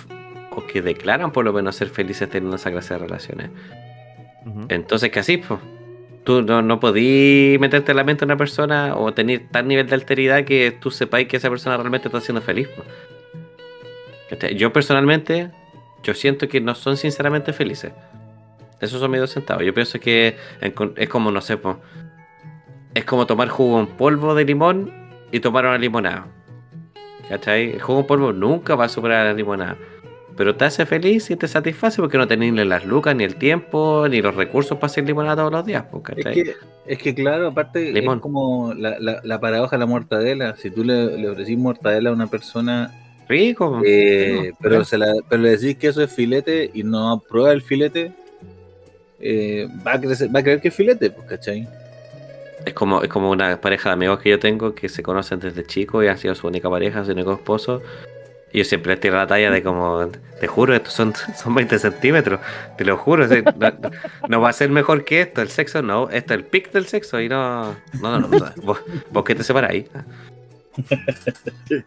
[0.51, 3.51] o que declaran por lo menos ser felices teniendo esa clase de relaciones.
[4.45, 4.66] Ujú.
[4.68, 5.61] Entonces, que así, pues.
[6.25, 9.89] Tú no, no podís meterte en la mente de una persona o tener tal nivel
[9.89, 12.68] de alteridad que tú sepáis que esa persona realmente está siendo feliz.
[14.57, 15.51] Yo personalmente,
[16.03, 17.93] yo siento que no son sinceramente felices.
[18.81, 19.64] Esos son mis dos centavos.
[19.64, 21.59] Yo pienso que es como, no sé,
[22.95, 24.93] es como tomar jugo en polvo de limón
[25.31, 26.27] y tomar una limonada.
[27.29, 27.73] ¿Cachai?
[27.75, 29.77] El jugo en polvo nunca va a superar la limonada.
[30.37, 33.37] Pero te hace feliz y te satisface porque no tenés ni las lucas, ni el
[33.37, 35.85] tiempo, ni los recursos para hacer limonada todos los días.
[35.85, 36.55] po, Es que,
[36.87, 38.16] es que claro, aparte Limón.
[38.18, 40.57] es como la, la, la paradoja de la mortadela.
[40.57, 42.91] Si tú le, le ofrecís mortadela a una persona,
[43.28, 43.80] Rico.
[43.85, 44.85] eh, No, pero, claro.
[44.85, 48.12] se la, pero le decís que eso es filete y no aprueba el filete,
[49.20, 51.68] eh, va, a crecer, va a creer que es filete, pues, ¿cachai?
[52.64, 55.64] Es como, es como una pareja de amigos que yo tengo que se conocen desde
[55.64, 57.83] chicos y han sido su única pareja, su único esposo.
[58.53, 60.09] Y yo siempre les tiro la talla de como,
[60.41, 62.41] te juro, estos son, son 20 centímetros,
[62.77, 63.43] te lo juro, sí,
[64.29, 66.87] no, va a ser mejor que esto, el sexo no, esto es el pic del
[66.87, 68.81] sexo y no, no, no, no, vos,
[69.11, 69.87] vos que te separáis.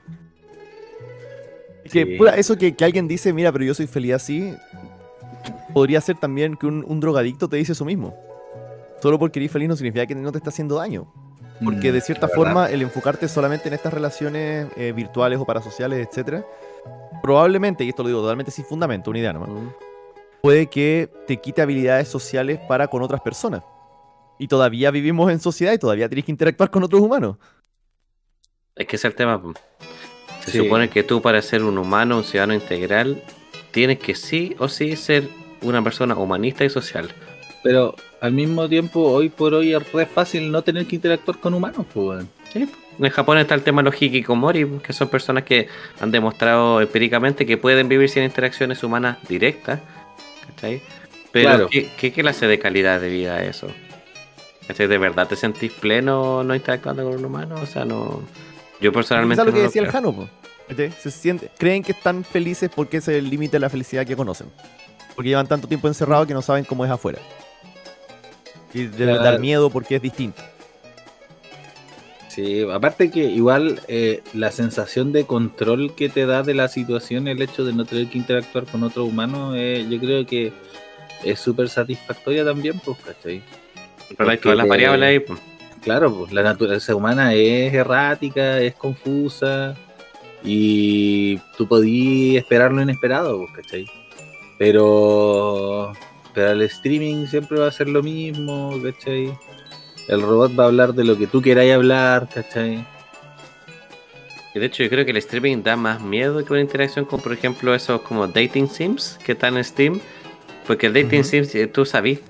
[1.92, 2.18] Que, Sí.
[2.18, 4.56] puta, eso que, que alguien dice, mira, pero yo soy feliz así,
[5.72, 8.16] podría ser también que un, un drogadicto te dice eso mismo.
[9.02, 11.06] Solo porque eres feliz no significa que no te está haciendo daño.
[11.64, 12.36] Porque Mm, de cierta verdad.
[12.36, 16.46] forma, el enfocarte solamente en estas relaciones eh, virtuales o parasociales, etcétera,
[17.22, 19.50] probablemente, y esto lo digo totalmente sin fundamento, una idea nomás,
[20.42, 23.64] puede que te quite habilidades sociales para con otras personas.
[24.38, 27.38] Y todavía vivimos en sociedad y todavía tienes que interactuar con otros humanos.
[28.76, 29.42] Es que ese es el tema.
[30.44, 30.58] Se Sí.
[30.58, 33.24] supone que tú para ser un humano, un ciudadano integral,
[33.72, 35.30] tienes que sí o sí ser
[35.62, 37.10] una persona humanista y social.
[37.66, 41.56] Pero al mismo tiempo, hoy por hoy es re fácil no tener que interactuar con
[41.56, 42.24] humanos, pues.
[42.54, 45.68] Sí, En Japón está el tema de los hikikomori, que son personas que
[46.00, 49.80] han demostrado empíricamente que pueden vivir sin interacciones humanas directas.
[50.46, 50.80] ¿Cachai?
[51.32, 51.68] Pero Claro.
[51.72, 53.68] ¿qué, qué clase de calidad de vida es eso?
[54.68, 54.86] ¿Cachai?
[54.86, 57.56] ¿De verdad te sentís pleno no interactuando con un humano?
[57.56, 58.22] O sea, no.
[58.80, 59.42] Yo personalmente.
[59.42, 59.90] Quizás lo que no lo decía el.
[59.90, 60.30] Jano.
[61.00, 64.16] Se siente, creen que están felices porque ese es el límite de la felicidad que
[64.16, 64.52] conocen.
[65.16, 67.18] Porque llevan tanto tiempo encerrados que no saben cómo es afuera.
[68.76, 69.24] Y debe Claro.
[69.24, 70.44] dar miedo porque es distinto.
[72.30, 77.30] Sí, aparte que igual eh, la sensación de control que te da de la situación,
[77.30, 80.52] el hecho de no tener que interactuar con otro humano, eh, yo creo que
[81.24, 83.42] es súper satisfactoria también, pues, ¿cachai?
[84.18, 85.20] Pero hay todas las Porque- variables ahí.
[85.20, 85.40] pues.
[85.82, 89.76] Claro, pues la naturaleza humana es errática, es confusa
[90.44, 93.86] y tú podías esperar lo inesperado, pues, ¿cachai?
[94.58, 95.94] Pero,
[96.36, 99.34] pero el streaming siempre va a ser lo mismo, ¿cachai?
[100.08, 102.86] El robot va a hablar de lo que tú queráis hablar, ¿cachai?
[104.54, 107.20] Y de hecho, yo creo que el streaming da más miedo que una interacción con,
[107.22, 110.00] por ejemplo, esos como dating sims que están en Steam.
[110.68, 112.22] Porque el dating sims, eh, tú sabes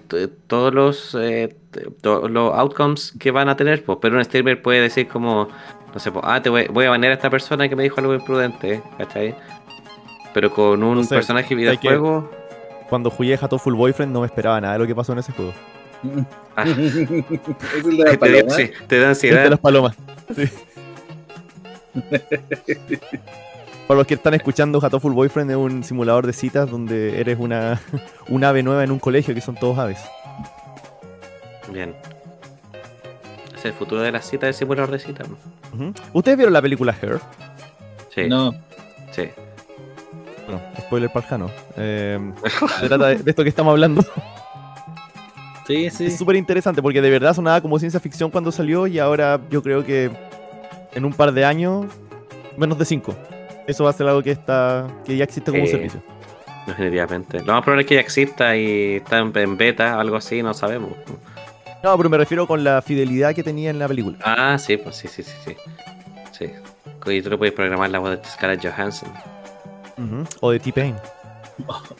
[0.47, 1.55] todos los, eh,
[2.01, 5.47] todos los outcomes que van a tener, pues, pero un streamer puede decir como,
[5.93, 7.99] no sé, pues, ah, te voy, voy a banear a esta persona que me dijo
[8.01, 9.35] algo imprudente, ¿cachai?
[10.33, 12.29] Pero con un No sé, personaje que- videojuego...
[12.89, 15.31] Cuando jugué Hatoful Full Boyfriend no me esperaba nada de lo que pasó en ese
[15.31, 15.53] juego.
[16.55, 17.07] ah, es el
[17.97, 18.49] de la te, da- paloma.
[18.55, 19.49] sí, te da El de ansiedad.
[19.49, 19.95] las palomas.
[20.35, 20.49] Sí.
[23.87, 27.79] Para los que están escuchando, Hatoful Boyfriend es un simulador de citas donde eres una,
[28.29, 29.99] un ave nueva en un colegio que son todos aves.
[31.71, 31.95] Bien.
[33.55, 35.23] Es el futuro de la cita de simulador de cita.
[35.73, 35.93] Ujú.
[36.13, 37.19] ¿Ustedes vieron la película Her?
[38.13, 38.27] Sí.
[38.27, 38.53] No.
[39.11, 39.29] Sí.
[40.45, 41.51] Bueno, spoiler para el Jano.
[41.77, 42.19] Eh,
[42.79, 44.03] se trata de, de esto que estamos hablando.
[45.67, 46.05] Sí, sí.
[46.05, 49.63] Es súper interesante porque de verdad sonaba como ciencia ficción cuando salió y ahora yo
[49.63, 50.11] creo que
[50.93, 51.87] en un par de años,
[52.57, 53.15] menos de cinco.
[53.67, 56.01] Eso va a ser algo que está que ya existe como servicio.
[56.67, 57.39] Definitivamente.
[57.39, 60.53] Lo más probable es que ya exista y está en, en beta, algo así, no
[60.53, 60.91] sabemos.
[61.83, 64.17] No, pero me refiero con la fidelidad que tenía en la película.
[64.23, 65.55] Ah, sí, pues sí, sí, sí, sí.
[66.31, 66.51] Sí.
[67.11, 69.11] Y tú lo puedes programar la voz de Scarlett Johansson.
[70.41, 70.95] O de T-Pain.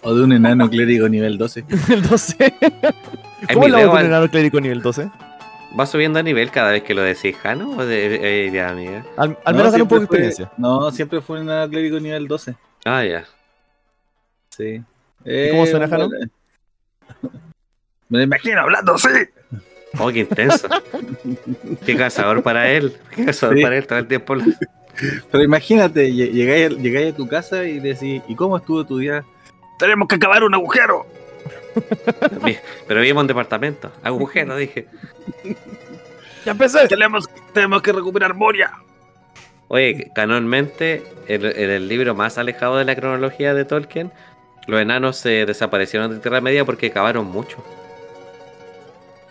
[0.02, 1.66] O de un enano clérigo nivel 12.
[1.90, 2.36] El 12.
[3.48, 5.10] Hay ¿Cómo es la video, voz de un enano clérigo nivel 12?
[5.78, 7.72] ¿Va subiendo a nivel cada vez que lo decís, Jano?
[7.78, 9.06] ¿O de, eh, ya, amiga?
[9.18, 10.52] Al, al No, menos gana un poco de experiencia.
[10.58, 12.56] No, siempre fue un enano clérigo nivel 12.
[12.86, 13.26] Ah, ya.
[14.50, 14.82] Sí.
[15.52, 16.10] cómo suena, Eh, Jano?
[18.10, 19.08] Me lo imagino hablando así.
[19.98, 20.68] Oh, qué intenso.
[21.86, 22.96] qué cazador para él.
[23.16, 23.64] Qué cazador Sí.
[23.64, 24.36] para él todo el tiempo.
[25.32, 28.98] Pero imagínate, lle- llegáis, a- llegáis a tu casa y decís, ¿y cómo estuvo tu
[28.98, 29.24] día?
[29.78, 31.06] Tenemos que acabar un agujero.
[32.88, 33.92] Pero vivimos en departamento.
[34.04, 34.88] Agujero, dije.
[36.46, 36.88] ¡Ya empecé!
[36.88, 38.72] Tenemos, tenemos que recuperar Moria.
[39.68, 44.12] Oye, canonmente, en en el libro más alejado de la cronología de Tolkien,
[44.68, 47.58] los enanos se desaparecieron de Tierra Media porque cavaron mucho.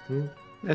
[0.09, 0.69] Mm,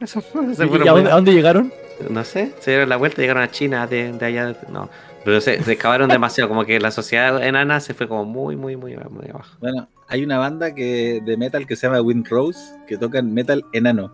[0.00, 0.18] Eso.
[0.18, 0.54] Eso fue.
[0.54, 1.72] se ¿Y fueron a dónde, a dónde llegaron?
[2.10, 4.54] No sé, se dieron la vuelta llegaron a China de, de allá.
[4.70, 4.90] no,
[5.26, 8.76] pero se, se excavaron demasiado, como que la sociedad enana se fue como muy, muy,
[8.76, 9.56] muy, muy abajo.
[9.60, 13.64] Bueno, hay una banda que, de metal que se llama Wind Rose, que tocan metal
[13.72, 14.12] enano.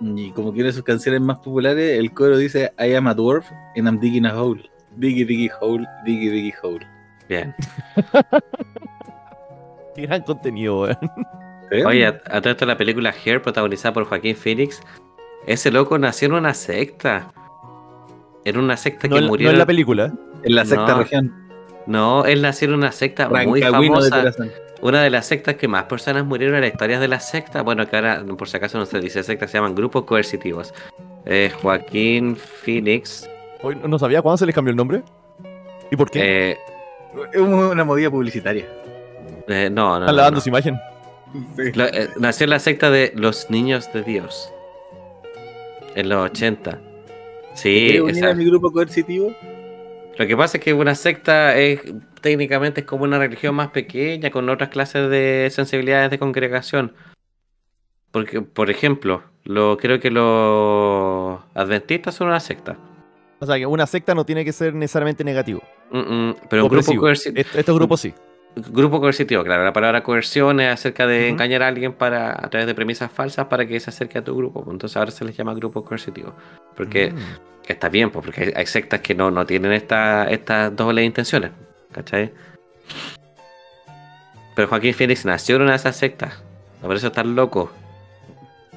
[0.00, 3.14] Y como que una de sus canciones más populares, el coro dice, I am a
[3.14, 4.62] dwarf and I'm digging a hole.
[4.96, 6.86] Diggy, diggy, hole, diggy, diggy, hole.
[7.26, 7.54] Bien.
[9.94, 10.88] Qué gran contenido.
[11.86, 14.82] Oye, a, a todo esto la película Hair, protagonizada por Joaquín Phoenix,
[15.46, 17.32] ese loco nació en una secta.
[18.44, 19.50] En una secta No, que en- no murió.
[19.50, 20.12] en la película.
[20.42, 20.98] en la sexta no.
[20.98, 21.34] región.
[21.86, 24.24] No, él nació en una secta muy de famosa.
[24.82, 27.60] Una de las sectas que más personas murieron en la historia de la secta.
[27.62, 30.72] Bueno, que ahora, por si acaso no se dice secta, se llaman grupos coercitivos.
[31.26, 33.28] Eh, Joaquín Phoenix.
[33.62, 35.02] Hoy no sabía cuándo se les cambió el nombre.
[35.90, 36.52] ¿Y por qué?
[36.52, 36.58] eh,
[37.34, 38.64] Es una movida publicitaria.
[39.48, 40.04] eh, no, no.
[40.04, 40.40] Están no, lavando no.
[40.40, 40.78] su imagen.
[41.56, 41.72] Sí.
[41.74, 44.50] Lo- eh, nació en la secta de los niños de Dios.
[45.94, 46.80] En los 80.
[47.54, 49.34] Sí, ¿Quieres unir esa- a mi grupo coercitivo?
[50.18, 51.80] lo que pasa es que una secta es
[52.20, 56.92] técnicamente es como una religión más pequeña con otras clases de sensibilidades de congregación.
[58.10, 62.76] Porque, por ejemplo, lo, creo que los adventistas son una secta.
[63.38, 65.62] O sea, que una secta no tiene que ser necesariamente negativo.
[65.90, 67.02] Mm, mm, pero un grupo, Opresivo.
[67.06, 68.12] coerci- Est- Estos grupos sí.
[68.56, 69.64] Grupo coercitivo, claro.
[69.64, 73.46] La palabra coerción es acerca de engañar a alguien para a través de premisas falsas
[73.46, 74.62] para que se acerque a tu grupo.
[74.64, 76.34] pues, Entonces ahora se les llama grupo coercitivo.
[76.76, 77.18] Porque Mm.
[77.68, 81.50] está bien, pues, porque hay, hay sectas que no, no tienen esta, estas dobles intenciones.
[81.92, 82.32] ¿Cachai?
[84.54, 86.42] Pero Joaquín Phoenix nació en una de esas sectas.
[86.82, 87.70] Por eso está loco.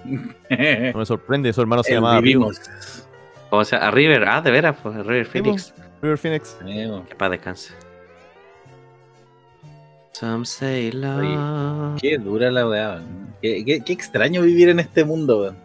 [0.94, 2.62] No me sorprende, su hermano se Eh, llamaba vivimos.
[3.50, 5.74] O sea, a River, ah, de veras, pues, a River Phoenix.
[6.02, 6.58] River Phoenix.
[7.08, 7.74] Que paz descanse.
[10.14, 12.00] Some say love.
[12.00, 13.02] Qué dura la weá.
[13.42, 15.56] Qué, qué- qué extraño vivir en este mundo, weón.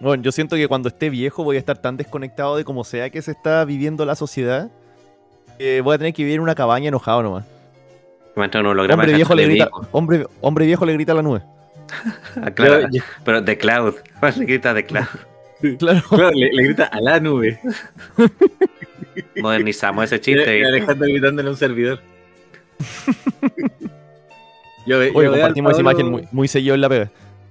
[0.00, 3.10] Bueno, yo siento que cuando esté viejo voy a estar tan desconectado de cómo sea
[3.10, 4.70] que se está viviendo la sociedad
[5.58, 7.44] que voy a tener que vivir en una cabaña enojado nomás.
[8.36, 11.42] Hombre viejo, le grita, hombre, hombre viejo le grita a la nube.
[12.54, 13.94] Claro, yo- pero de Cloud.
[14.36, 15.06] Le grita de Cloud.
[15.80, 16.00] Claro.
[16.08, 17.58] claro, le, le grita a la nube.
[19.42, 20.64] Modernizamos ese Y chiste.
[20.64, 22.00] Alejandro gritándole a un servidor.
[24.86, 27.10] Yo, al compartimos esa Pablo- imagen muy, muy seguido en la pega.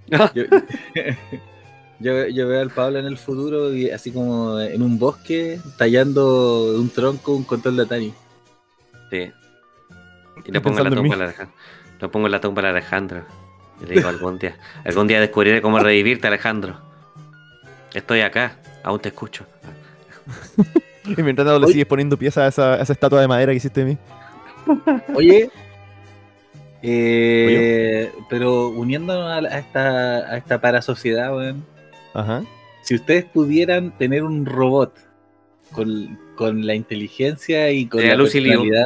[0.34, 0.44] Yo,
[2.00, 6.72] yo, yo veo al Pablo en el futuro y así como en un bosque tallando
[6.74, 8.14] de un tronco un control de Atari.
[9.12, 9.32] Sí.
[10.46, 11.56] Y le pongo la tumba al Alejandro.
[12.00, 13.24] Lo pongo en la tumba al Alejandro.
[13.82, 14.56] Y le digo algún día.
[14.86, 16.80] Algún día descubriré cómo revivirte, Alejandro.
[17.94, 19.46] Estoy acá, aún te escucho.
[21.06, 21.72] Y mientras tanto le Oye.
[21.72, 23.98] sigues poniendo piezas a esa, a esa estatua de madera que hiciste de mí.
[25.16, 25.50] Oye,
[26.82, 31.66] eh, pero uniéndonos a, esta, a esta parasociedad, weón,
[32.14, 32.44] Ajá.
[32.82, 34.94] si ustedes pudieran tener un robot
[35.72, 38.86] con, con la inteligencia y con la personalidad.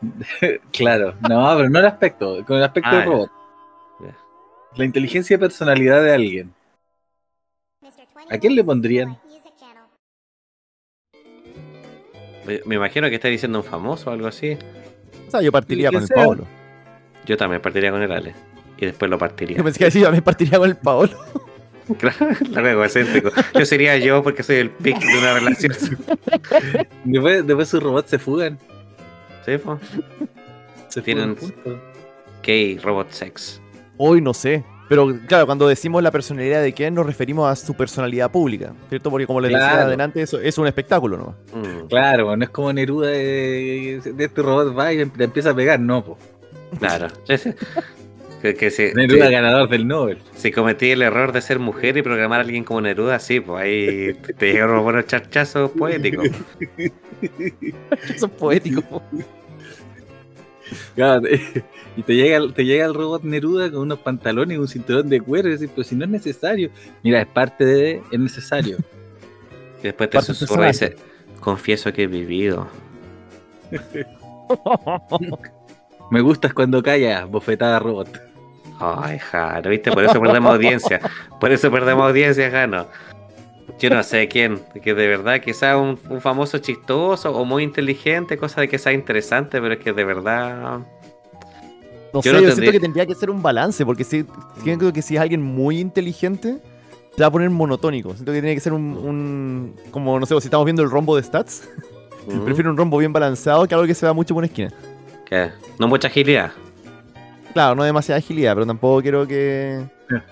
[0.72, 3.30] claro, no, pero no el aspecto, con el aspecto Ah, del robot.
[4.76, 6.54] La inteligencia y personalidad de alguien.
[8.30, 9.18] ¿A quién le pondrían?
[12.46, 14.56] Me- Me imagino que está diciendo un famoso o algo así.
[15.28, 16.16] O sea, yo partiría con el sea.
[16.16, 16.46] Paolo.
[17.26, 18.34] Yo también partiría con el Ale.
[18.78, 19.58] Y después lo partiría.
[19.58, 21.12] Yo pensé que decía, yo también partiría con el Paolo.
[21.98, 23.30] Claro, la egocéntrico.
[23.52, 25.72] Yo sería yo porque soy el pic de una relación.
[27.04, 28.60] después, después sus robots se fugan.
[29.44, 29.80] Sí, pues.
[30.86, 31.36] Se tienen
[32.44, 33.60] gay robot sex.
[33.96, 34.62] Hoy no sé.
[34.90, 39.08] Pero claro, cuando decimos la personalidad de Ken nos referimos a su personalidad pública, ¿cierto?
[39.08, 41.36] Porque como les decía adelante, eso es un espectáculo, ¿no?
[41.56, 41.86] Mm.
[41.86, 46.04] Claro, no es como Neruda de, este robot va y le empieza a pegar, no,
[46.04, 46.18] pues.
[46.80, 47.06] Claro.
[48.42, 50.18] que, que Neruda ganador del Nobel.
[50.34, 53.62] Si cometí el error de ser mujer y programar a alguien como Neruda, sí, pues
[53.62, 56.26] ahí te llegaron unos buenos charchazos poéticos.
[57.90, 58.84] Charchazos poéticos.
[61.96, 65.20] y te llega, te llega el robot Neruda con unos pantalones y un cinturón de
[65.20, 66.70] cuero y dices, pero si no es necesario.
[67.02, 68.78] Mira, es parte de, es necesario.
[69.80, 70.96] y después te susurra y dice,
[71.40, 72.68] confieso que he vivido.
[76.10, 78.30] Me gustas cuando callas, bofetada robot.
[78.80, 79.92] Ay, Jano, ¿viste?
[79.92, 81.00] Por eso perdemos audiencia.
[81.38, 82.86] Por eso perdemos audiencia, Jano.
[83.80, 88.36] Yo no sé quién, que de verdad que sea un, famoso chistoso o muy inteligente,
[88.36, 90.80] cosa de que sea interesante, pero es que de verdad.
[92.12, 94.26] No sé, yo siento que tendría que ser un balance, porque si,
[94.62, 96.58] siento que si es alguien muy inteligente,
[97.16, 98.12] se va a poner monotónico.
[98.12, 101.22] Siento que tiene que ser un, como no sé, si estamos viendo el rombo de
[101.22, 101.66] stats,
[102.44, 104.70] prefiero un rombo bien balanceado que algo que se va mucho por una esquina.
[105.24, 105.52] ¿Qué?
[105.78, 106.52] No mucha agilidad.
[107.54, 109.80] Claro, no demasiada agilidad, pero tampoco quiero que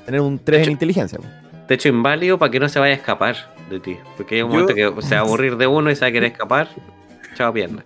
[0.05, 1.19] tener un 3 en inteligencia
[1.69, 3.37] de hecho inválido para que no se vaya a escapar
[3.69, 3.99] de ti.
[4.17, 6.13] Porque hay un momento que se va a aburrir de uno y se va a
[6.13, 6.69] querer escapar.
[7.35, 7.85] Chao, pierna.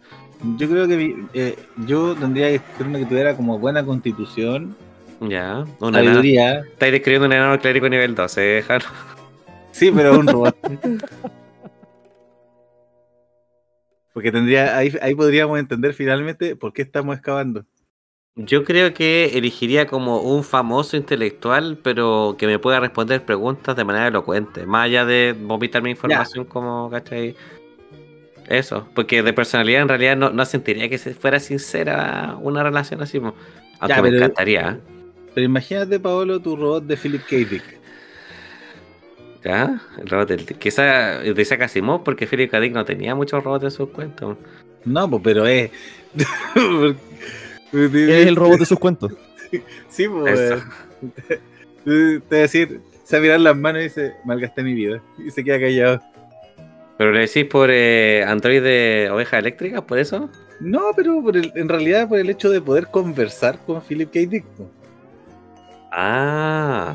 [0.57, 4.77] Yo creo que eh, yo tendría que ser uno que tuviera como buena constitución.
[5.21, 6.61] Ya, una sabiduría.
[6.61, 8.87] Estáis describiendo un enano clérigo nivel 12, ¿eh, Jaro?
[9.73, 10.57] Sí, pero un robot.
[14.13, 17.65] Porque tendría, ahí, ahí podríamos entender finalmente por qué estamos excavando.
[18.35, 23.85] Yo creo que elegiría como un famoso intelectual, pero que me pueda responder preguntas de
[23.85, 27.37] manera elocuente, más allá de vomitar mi información como, ¿cachai?
[28.49, 33.21] Eso, porque de personalidad en realidad no, sentiría que se fuera sincera una relación así,
[33.81, 34.71] aunque me encantaría.
[34.71, 34.81] ¿eh?
[35.35, 37.37] Pero imagínate, Paolo, tu robot de Philip K.
[37.37, 37.65] Dick.
[39.45, 39.79] ¿Ya?
[39.99, 42.61] El robot del, quizá de Isaac Asimov, porque Philip K.
[42.61, 44.39] Dick no tenía muchos robots en sus cuentos.
[44.87, 45.71] No, pero es...
[47.73, 49.13] es el robot de sus cuentos.
[49.91, 50.39] Sí, pues.
[51.85, 55.03] Te voy a decir, se va a mirar las manos y dice, malgasté mi vida.
[55.19, 56.01] Y se queda callado.
[56.97, 60.31] ¿Pero le decís por eh, Android de oveja eléctrica, por eso?
[60.61, 64.21] No, pero por en realidad por el hecho de poder conversar con Philip K.
[64.21, 64.45] Dick.
[65.91, 66.95] Ah.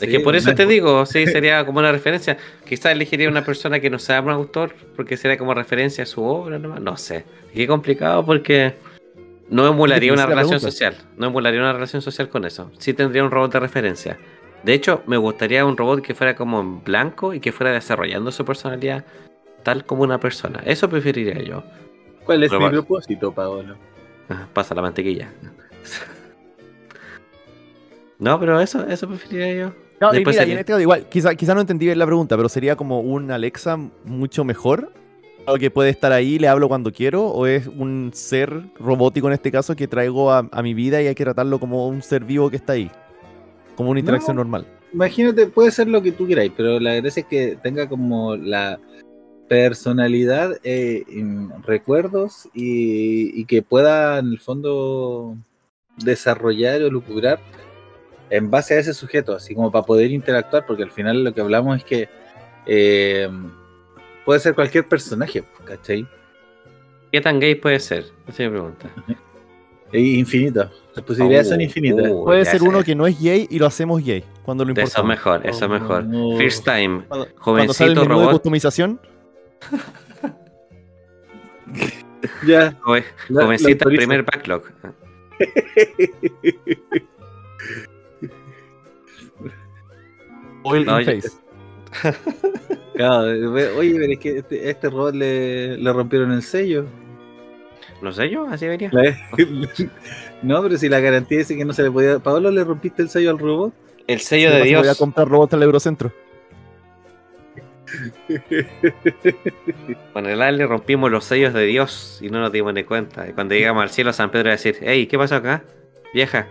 [0.00, 2.38] es que por eso te digo, sí, sería como una referencia.
[2.66, 6.22] Quizás elegiría una persona que no sea un autor, porque sería como referencia a su
[6.22, 7.24] obra, no, no sé.
[7.52, 8.74] Qué complicado porque
[9.50, 10.94] no emularía una relación social.
[11.16, 12.70] No emularía una relación social con eso.
[12.78, 14.18] Sí tendría un robot de referencia.
[14.62, 18.30] De hecho, me gustaría un robot que fuera como en blanco y que fuera desarrollando
[18.30, 19.04] su personalidad
[19.62, 20.62] tal como una persona.
[20.64, 21.62] Eso preferiría yo.
[22.24, 23.76] ¿Cuál es mi propósito, Paolo?
[24.28, 25.32] Ah, pasa la mantequilla.
[28.18, 29.72] no, pero eso, eso preferiría yo.
[30.00, 33.00] No, mira, en este igual, quizá, quizá no entendí bien la pregunta, pero sería como
[33.00, 34.92] un Alexa mucho mejor
[35.54, 39.50] que puede estar ahí, le hablo cuando quiero, o es un ser robótico en este
[39.50, 42.56] caso que traigo a, mi vida y hay que tratarlo como un ser vivo que
[42.56, 42.90] está ahí,
[43.76, 44.66] como una interacción normal.
[44.92, 48.78] Imagínate, puede ser lo que tú queráis, pero la gracia es que tenga como la
[49.48, 51.04] personalidad, eh,
[51.64, 55.36] recuerdos y, que pueda en el fondo
[55.96, 57.40] desarrollar o lucubrar
[58.30, 61.40] en base a ese sujeto, así como para poder interactuar, porque al final lo que
[61.40, 62.08] hablamos es que
[62.66, 63.28] eh,
[64.28, 66.06] puede ser cualquier personaje, ¿cachai?
[67.10, 68.04] ¿Qué tan gay puede ser?
[68.26, 68.90] Esa es mi pregunta.
[69.90, 70.70] Es infinito.
[70.94, 72.10] Las posibilidades son oh, infinitas.
[72.10, 74.22] Uh, puede ser uno que no es gay y lo hacemos gay.
[74.42, 76.04] Cuando lo Eso es mejor, eso es mejor.
[76.36, 77.06] First time.
[77.36, 78.26] jovencito robot.
[78.26, 79.00] de customización.
[82.46, 82.78] ya.
[83.28, 84.64] jovencita, primer backlog.
[90.64, 91.47] Oil no, face.
[93.76, 96.86] oye, pero es que este, este robot le, le, rompieron el sello.
[98.02, 98.48] ¿Los sellos?
[98.50, 98.90] Así venía.
[100.42, 102.18] no, pero si la garantía dice que no se le podía.
[102.18, 103.72] ¿Pablo le rompiste el sello al robot?
[104.06, 104.82] El sello de Dios.
[104.82, 106.12] Voy a comprar robots al Eurocentro.
[110.12, 113.26] Con el le rompimos los sellos de Dios y no nos dimos ni cuenta.
[113.28, 115.64] Y cuando llegamos al cielo, San Pedro va a decir: Hey, ¿qué pasó acá?
[116.12, 116.46] Vieja,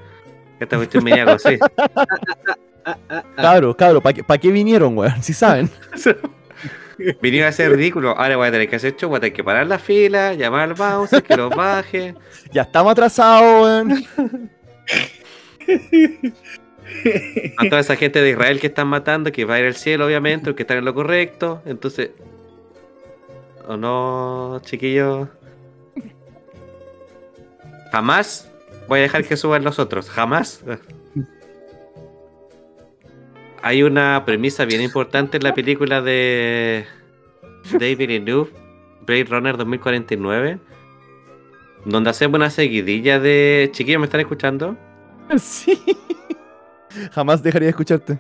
[0.60, 1.58] esta cuestión venía así.
[3.36, 5.22] Cabro, cabro, ¿para qué, vinieron, weón?
[5.22, 5.70] Si saben.
[7.22, 8.18] Vinieron a ser ridículo.
[8.18, 10.62] Ahora voy a tener que hacer show, voy a tener que parar la fila, llamar
[10.62, 12.16] al mouse, que lo baje.
[12.52, 14.08] Ya estamos atrasados, weón.
[17.58, 20.06] a toda esa gente de Israel que están matando, que va a ir al cielo,
[20.06, 21.62] obviamente, que están en lo correcto.
[21.66, 22.12] Entonces,
[23.68, 25.28] ¿o no, chiquillos?
[27.92, 28.50] Jamás
[28.88, 30.64] voy a dejar que suban los otros, jamás.
[33.68, 36.86] Hay una premisa bien importante en la película de
[37.78, 38.47] David y New,
[39.05, 40.57] Blade Runner 2049,
[41.84, 43.68] donde hacemos una seguidilla de.
[43.74, 44.78] Chiquillos, ¿me están escuchando?
[45.38, 45.78] Sí.
[47.11, 48.20] Jamás dejaría de escucharte.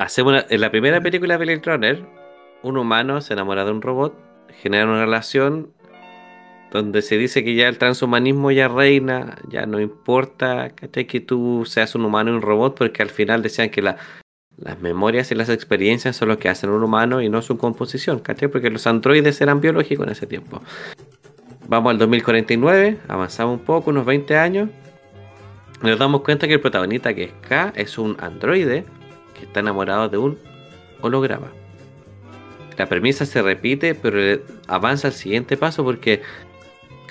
[0.00, 2.04] Hacemos en la primera película de Blade Runner,
[2.64, 4.18] un humano se enamora de un robot,
[4.60, 5.72] genera una relación
[6.72, 11.94] donde se dice que ya el transhumanismo ya reina, ya no importa que tú seas
[11.94, 13.96] un humano y un robot, porque al final decían que las
[14.80, 18.48] memorias y las experiencias son lo que hacen un humano y no su composición, ¿cachai?
[18.48, 20.62] Porque los androides eran biológicos en ese tiempo.
[21.68, 24.70] Vamos al 2049, avanzamos un poco, unos 20 años,
[25.82, 28.84] nos damos cuenta que el protagonista que es K es un androide
[29.38, 30.38] que está enamorado de un
[31.00, 31.52] holograma.
[32.78, 36.22] La premisa se repite, pero avanza al siguiente paso porque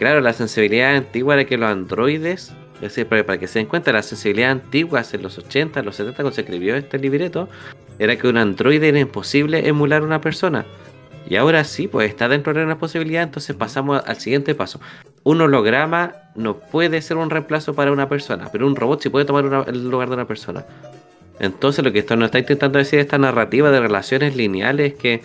[0.02, 3.94] Claro, la sensibilidad antigua era que los androides, es decir, para, que se den cuenta,
[3.94, 7.48] la sensibilidad antigua en los 80, los 70, cuando se escribió este libreto,
[8.00, 10.66] era que un androide era imposible emular una persona.
[11.30, 14.82] Y ahora sí, pues está dentro de una posibilidad, entonces pasamos al siguiente paso.
[15.22, 19.26] Un holograma no puede ser un reemplazo para una persona, pero un robot sí puede
[19.26, 20.66] tomar el lugar de una persona.
[21.38, 25.22] Entonces lo que esto nos está intentando decir esta narrativa de relaciones lineales que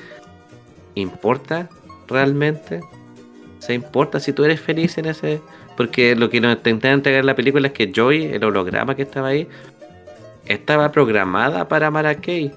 [0.94, 1.70] importa
[2.08, 2.82] realmente
[3.66, 5.40] se importa si tú eres feliz en ese.
[5.76, 9.28] Porque lo que nos intenta entregar la película es que Joy, el holograma que estaba
[9.28, 9.48] ahí,
[10.46, 12.52] estaba programada para amar a Kay.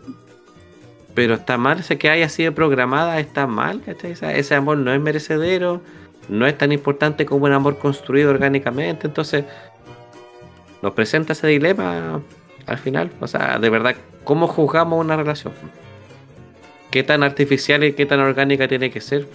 [1.16, 4.14] Pero está mal, ese que haya sido programada está mal, ¿cachai?
[4.38, 5.82] Ese amor no es merecedero,
[6.30, 9.07] no es tan importante como un amor construido orgánicamente.
[9.07, 9.43] Entonces,
[10.82, 12.22] nos presenta ese dilema
[12.68, 13.10] al final.
[13.20, 15.53] O sea, de verdad, ¿cómo juzgamos una relación?
[16.90, 19.28] Qué tan artificial y qué tan orgánica tiene que ser,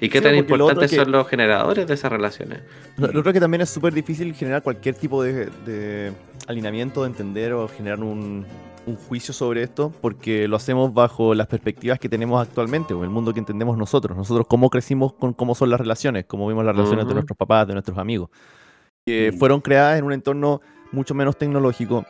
[0.00, 2.60] y qué tan importantes son los generadores de esas relaciones.
[2.96, 6.12] Lo, otro que también es súper difícil generar cualquier tipo de,
[6.46, 8.46] alineamiento, de entender o generar un,
[9.08, 13.32] juicio sobre esto, porque lo hacemos bajo las perspectivas que tenemos actualmente, o el mundo
[13.32, 14.16] que entendemos nosotros.
[14.16, 17.68] Nosotros cómo crecimos con cómo son las relaciones, cómo vimos las relaciones de nuestros papás,
[17.68, 18.30] de nuestros amigos,
[19.06, 20.60] que fueron creadas en un entorno
[20.90, 22.04] mucho menos tecnológico,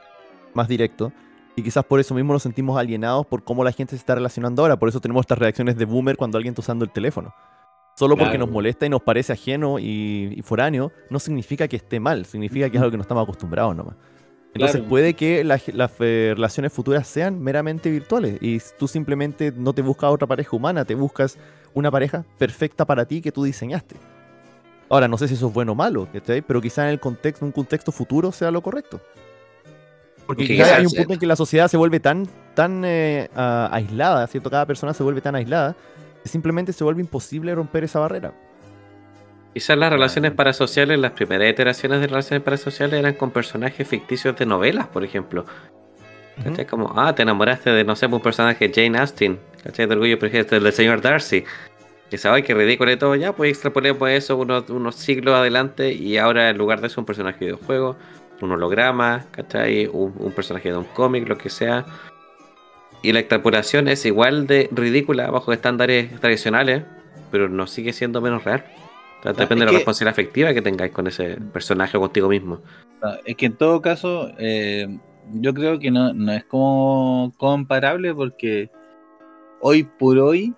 [0.55, 1.13] más directo
[1.55, 4.63] y quizás por eso mismo nos sentimos alienados por cómo la gente se está relacionando
[4.63, 4.79] ahora.
[4.79, 7.35] Por eso tenemos estas reacciones de boomer cuando alguien está usando el teléfono.
[7.95, 12.25] Solo porque nos molesta y nos parece ajeno y, foráneo, no significa que esté mal,
[12.25, 13.97] significa que es algo que no estamos acostumbrados nomás.
[14.55, 19.83] Entonces puede que las, eh, relaciones futuras sean meramente virtuales y tú simplemente no te
[19.83, 21.39] buscas otra pareja humana, te buscas
[21.75, 23.97] una pareja perfecta para ti que tú diseñaste.
[24.89, 26.07] Ahora, no sé si eso es bueno o malo,
[26.47, 29.01] pero quizás en el contexto, un contexto futuro sea lo correcto.
[30.37, 34.27] Porque quizás hay un punto en que la sociedad se vuelve tan, tan eh, aislada,
[34.27, 34.51] ¿cierto?
[34.51, 35.77] Cada persona se vuelve tan aislada
[36.23, 38.33] que simplemente se vuelve imposible romper esa barrera.
[39.55, 44.47] Quizás las relaciones parasociales, las primeras iteraciones de relaciones parasociales eran con personajes ficticios de
[44.47, 45.45] novelas, por ejemplo.
[46.43, 46.67] ¿Cachai?
[46.67, 49.87] Como, ah, te enamoraste de, no sé, un personaje Jane Austen, ¿cachai?
[49.87, 51.45] De orgullo, por ejemplo, del señor Darcy.
[52.13, 56.19] Que ay, qué ridículo y todo, ya, pues extrapolemos eso unos, unos siglos adelante y
[56.19, 57.97] ahora en lugar de eso un personaje de videojuego,
[58.43, 59.87] un holograma, ¿cachai?
[59.87, 61.87] Un, personaje de un cómic, lo que sea.
[63.03, 66.85] Y la extrapolación es igual de ridícula bajo estándares tradicionales,
[67.31, 68.65] pero no sigue siendo menos real.
[69.25, 72.61] depende de la responsabilidad afectiva que tengáis con ese personaje o contigo mismo.
[73.25, 74.87] Es que en todo caso, eh,
[75.33, 78.71] yo creo que no, no es como comparable porque
[79.61, 80.55] hoy por hoy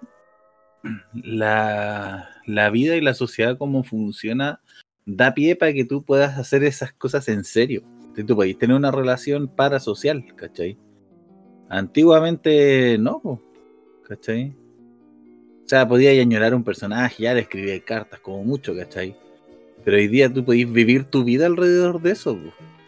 [1.14, 4.61] la, la vida y la sociedad como funciona
[5.07, 7.82] da pie para que tú puedas hacer esas cosas en serio.
[8.14, 10.78] Tú podés tener una relación parasocial, ¿cachai?
[11.68, 13.42] Antiguamente no,
[14.07, 14.55] ¿cachai?
[15.64, 19.16] O sea, podías añorar un personaje, ya le escribir cartas como mucho, ¿cachai?
[19.84, 22.38] Pero hoy día tú podés vivir tu vida alrededor de eso,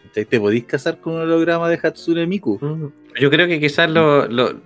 [0.05, 0.25] ¿cachai?
[0.25, 2.91] Te podés casar con un holograma de Hatsune Miku.
[3.19, 4.61] Yo creo que quizás lo, lo,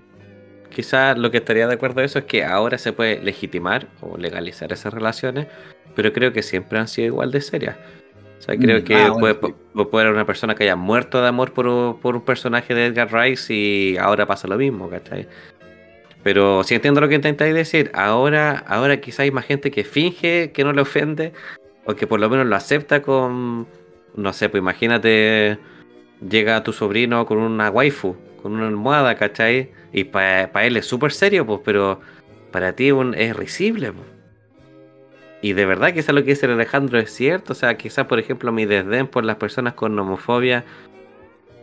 [0.69, 4.17] quizás lo que estaría de acuerdo de eso es que ahora se puede legitimar o
[4.17, 5.47] legalizar esas relaciones
[5.95, 7.77] pero creo que siempre han sido igual de serias.
[8.39, 9.37] O sea, creo mm, que ah, puede,
[9.99, 13.97] haber una persona que haya muerto de amor por, un personaje de Edgar Rice y
[13.97, 15.27] ahora pasa lo mismo, ¿cachai?
[16.23, 20.51] Pero si entiendo lo que intentáis decir, ahora, ahora quizá hay más gente que finge
[20.51, 21.33] que no le ofende
[21.85, 23.67] o que por lo menos lo acepta con,
[24.15, 25.59] no sé, pues imagínate,
[26.27, 29.71] llega tu sobrino con una waifu, con una almohada, ¿cachai?
[29.93, 31.99] Y para él es súper serio, pues, pero
[32.51, 34.20] para ti es risible, pues.
[35.41, 37.53] Y de verdad quizás lo que dice Alejandro es cierto.
[37.53, 40.63] O sea, quizás, por ejemplo, mi desdén por las personas con homofobia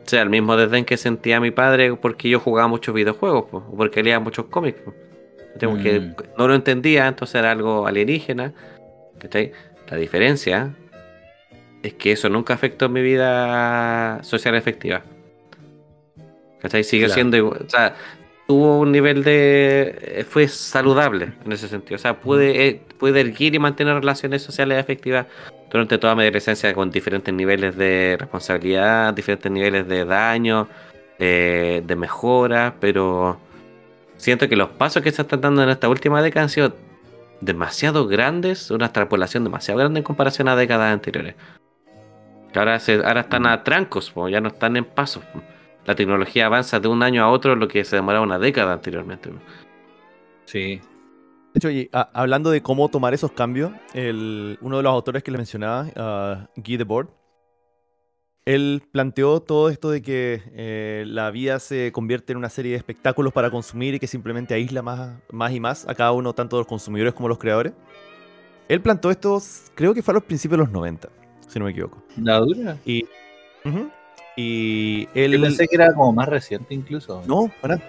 [0.04, 3.76] O sea, el mismo desdén que sentía mi padre porque yo jugaba muchos videojuegos, o
[3.76, 4.80] porque leía muchos cómics.
[5.58, 6.14] que mm.
[6.36, 8.52] no lo entendía, entonces era algo alienígena.
[9.90, 10.74] La diferencia
[11.82, 15.02] es que eso nunca afectó mi vida social efectiva.
[16.60, 16.82] ¿Cachai?
[16.82, 17.62] Sigue siendo igual.
[17.66, 17.94] O sea,
[18.48, 19.98] tuvo un nivel de.
[20.00, 21.96] Eh, fue saludable en ese sentido.
[21.96, 25.26] O sea, pude, eh, pude erguir y mantener relaciones sociales efectivas
[25.70, 30.66] durante toda mi adolescencia con diferentes niveles de responsabilidad, diferentes niveles de daño,
[31.18, 33.38] eh, de mejora, pero
[34.16, 36.74] siento que los pasos que se están dando en esta última década han sido
[37.42, 41.34] demasiado grandes, una extrapolación demasiado grande en comparación a décadas anteriores.
[42.54, 45.22] ahora, se, ahora están a trancos, ya no están en pasos
[45.88, 49.30] la tecnología avanza de un año a otro lo que se demoraba una década anteriormente.
[50.44, 50.82] Sí.
[51.54, 56.46] De hecho, hablando de cómo tomar esos cambios, uno de los autores que le mencionaba,
[56.56, 57.08] uh, Guy Debord,
[58.44, 62.76] él planteó todo esto de que eh, la vida se convierte en una serie de
[62.76, 66.58] espectáculos para consumir y que simplemente aísla más, más y más a cada uno, tanto
[66.58, 67.72] los consumidores como los creadores.
[68.68, 69.40] Él planteó esto,
[69.74, 71.08] creo que fue a los principios de los 90,
[71.48, 72.02] si no me equivoco.
[72.18, 72.76] ¿La dura?
[72.84, 73.06] Y,
[74.38, 75.40] y él.
[75.40, 77.24] pensé que era como más reciente incluso.
[77.26, 77.80] No, para.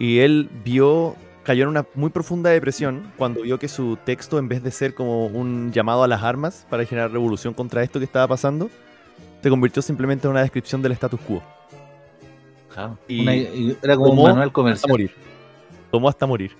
[0.00, 1.14] Y él vio,
[1.44, 4.94] cayó en una muy profunda depresión cuando vio que su texto, en vez de ser
[4.94, 8.68] como un llamado a las armas para generar revolución contra esto que estaba pasando,
[9.40, 11.40] se convirtió simplemente en una descripción del status quo.
[13.06, 14.78] y era como un manual comercial.
[14.78, 15.12] Hasta morir.
[15.92, 16.50] Tomó hasta morir.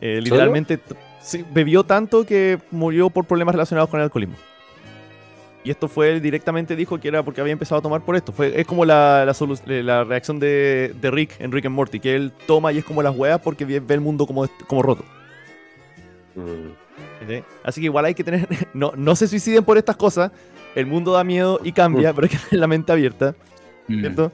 [0.00, 0.78] Eh, literalmente
[1.52, 4.36] bebió tanto que murió por problemas relacionados con el alcoholismo.
[5.62, 8.32] Y esto fue, directamente dijo que era porque había empezado a tomar por esto.
[8.32, 9.26] Fue, es como la,
[9.66, 13.14] la, reacción de, Rick en Rick and Morty, que él toma y es como las
[13.14, 15.04] huevas porque ve, el mundo como, como roto.
[16.34, 16.80] Mm.
[17.62, 18.48] Así que igual hay que tener.
[18.74, 20.32] No, no se suiciden por estas cosas.
[20.74, 23.34] El mundo da miedo y cambia, pero hay que tener la mente abierta.
[23.88, 24.00] Mm.
[24.00, 24.32] ¿Cierto?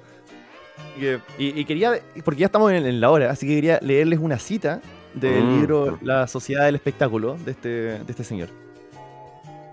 [1.39, 1.93] Y, quería.
[2.25, 4.81] Porque ya estamos en, la hora, así que quería leerles una cita
[5.15, 5.59] del mm.
[5.59, 8.49] libro La Sociedad del Espectáculo de este, de este señor.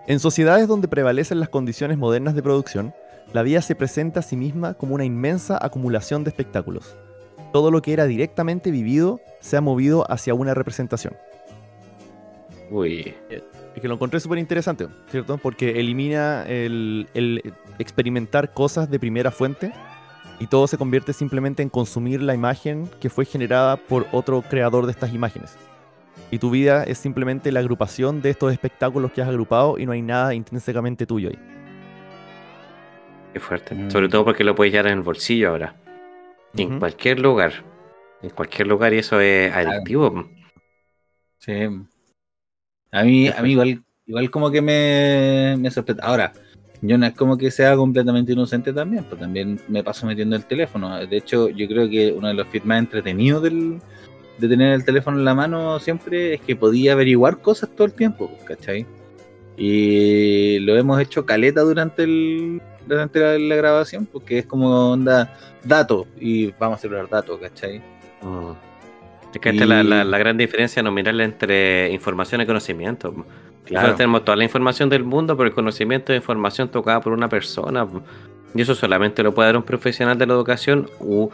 [0.06, 2.94] En sociedades donde prevalecen las condiciones modernas de producción,
[3.32, 6.98] la vida se presenta a sí misma como una inmensa acumulación de espectáculos.
[7.54, 11.16] Todo lo que era directamente vivido se ha movido hacia una representación.
[12.70, 13.14] Uy.
[13.30, 15.38] Es que lo encontré súper interesante, ¿cierto?
[15.38, 19.72] Porque elimina el, el, experimentar cosas de primera fuente
[20.38, 24.86] y todo se convierte simplemente en consumir la imagen que fue generada por otro creador
[24.86, 25.58] de estas imágenes
[26.34, 29.92] y tu vida es simplemente la agrupación de estos espectáculos que has agrupado y no
[29.92, 31.38] hay nada intrínsecamente tuyo ahí.
[33.34, 33.76] Qué fuerte.
[33.76, 33.92] Mm.
[33.92, 35.76] Sobre todo porque lo puedes llevar en el bolsillo ahora.
[36.58, 37.54] En cualquier lugar.
[38.24, 40.28] En cualquier lugar y eso es adictivo.
[41.38, 41.70] Sí.
[42.92, 46.02] A mí, a mí igual, igual como que me, me sorprende.
[46.04, 46.34] Ahora,
[46.82, 50.46] yo no es como que sea completamente inocente también, pues también me paso metiendo el
[50.46, 51.06] teléfono.
[51.06, 53.80] De hecho, yo creo que uno de los feeds más entretenidos del,
[54.44, 57.94] de tener el teléfono en la mano siempre es que podía averiguar cosas todo el
[57.94, 58.86] tiempo, ¿cachai?
[59.56, 65.34] Y lo hemos hecho caleta durante el durante la, grabación, porque es como onda
[65.64, 67.80] datos y vamos a celebrar datos, ¿cachai?
[68.22, 68.52] Mm.
[69.34, 73.16] Es que esta es la, la, gran diferencia nominal entre información y conocimiento.
[73.72, 77.30] Nosotros tenemos toda la información del mundo, pero el conocimiento de información tocada por una
[77.30, 77.88] persona.
[78.54, 81.30] Y eso solamente lo puede dar un profesional de la educación u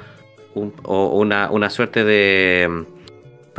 [0.84, 2.86] o una, una, suerte de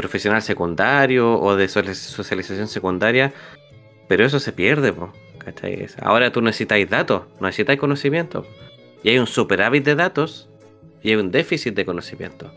[0.01, 3.33] profesional secundario o de socialización secundaria,
[4.09, 4.95] pero eso se pierde,
[6.01, 8.47] Ahora tú necesitáis datos, necesitáis conocimiento.
[9.03, 10.49] Y hay un superávit de datos
[11.03, 12.53] y hay un déficit de conocimiento.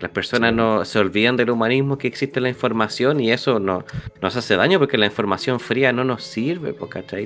[0.00, 3.84] Las personas no se olvidan del humanismo que existe la información y eso no,
[4.20, 6.74] nos hace daño porque la información fría no nos sirve,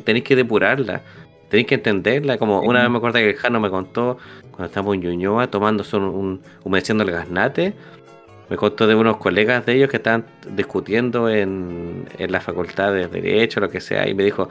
[0.04, 1.02] Tenéis que depurarla,
[1.48, 2.38] tenéis que entenderla.
[2.38, 4.18] Como una vez me acuerdo que el Jano me contó
[4.50, 7.74] cuando estábamos en Ñuñoa tomando un, humedeciendo el gasnate,
[8.48, 13.60] me contó de unos colegas de ellos que estaban discutiendo en, la facultad de Derecho,
[13.60, 14.48] lo que sea, y me dijo,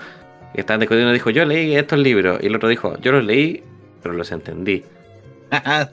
[0.54, 3.64] que estaban discutiendo, dijo, yo leí estos libros, y el otro dijo, yo los leí,
[4.02, 4.84] pero los entendí.
[5.50, 5.89] Ah,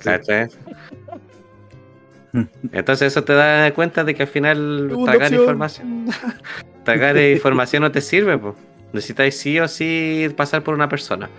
[2.72, 6.06] Entonces eso te da cuenta de que al final tragar información,
[6.84, 8.54] tragar información no te sirve, pues.
[8.92, 11.30] necesitáis sí o sí pasar por una persona.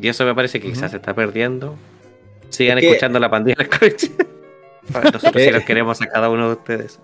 [0.00, 1.76] Y eso me parece que quizás se está perdiendo.
[2.50, 4.12] Sigan escuchando la pandilla del coche.
[4.92, 7.00] Nosotros sí los queremos a cada uno de ustedes.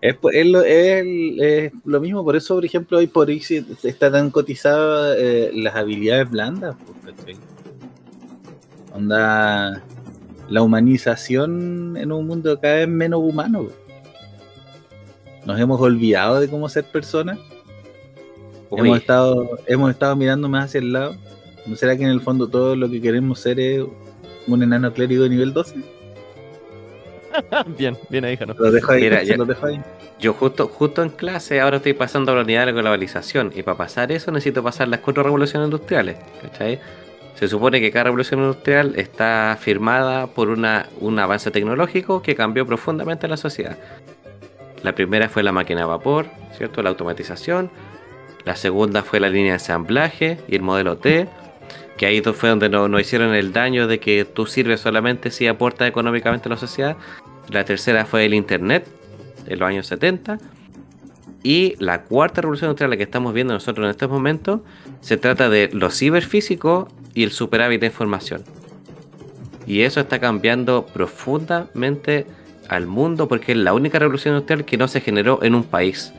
[0.00, 0.16] Es,
[0.46, 3.42] lo, es, lo, mismo, por eso, por ejemplo, hoy por ahí
[3.82, 6.76] está tan cotizada eh, las habilidades blandas.
[8.94, 9.82] Onda,
[10.48, 13.66] la humanización en un mundo cada vez menos humano.
[15.44, 17.38] Nos hemos olvidado de cómo ser personas.
[18.70, 21.16] Hemos estado, hemos estado mirando más hacia el lado
[21.68, 23.84] ¿No será que en el fondo todo lo que queremos ser es
[24.46, 25.76] un enano clérigo de nivel 12?
[27.78, 28.54] bien, bien ahí, Jano.
[28.58, 29.80] Lo dejo ahí, lo dejo ahí.
[30.18, 33.62] Yo justo, justo en clase ahora estoy pasando a la unidad de la globalización y
[33.62, 36.16] para pasar eso necesito pasar las cuatro revoluciones industriales.
[36.42, 36.80] ¿cachai?
[37.38, 42.66] Se supone que cada revolución industrial está firmada por una, un avance tecnológico que cambió
[42.66, 43.78] profundamente la sociedad.
[44.82, 46.26] La primera fue la máquina a vapor,
[46.56, 46.82] ¿cierto?
[46.82, 47.70] La automatización.
[48.44, 51.28] La segunda fue la línea de ensamblaje y el modelo T,
[51.96, 55.46] que ahí fue donde nos no hicieron el daño de que tú sirves solamente si
[55.46, 56.96] aportas económicamente a la sociedad.
[57.50, 58.86] La tercera fue el Internet,
[59.46, 60.38] en los años 70.
[61.42, 64.60] Y la cuarta revolución industrial, la que estamos viendo nosotros en estos momentos,
[65.00, 68.42] se trata de lo ciberfísico y el superávit de información.
[69.66, 72.26] Y eso está cambiando profundamente
[72.68, 76.12] al mundo porque es la única revolución industrial que no se generó en un país.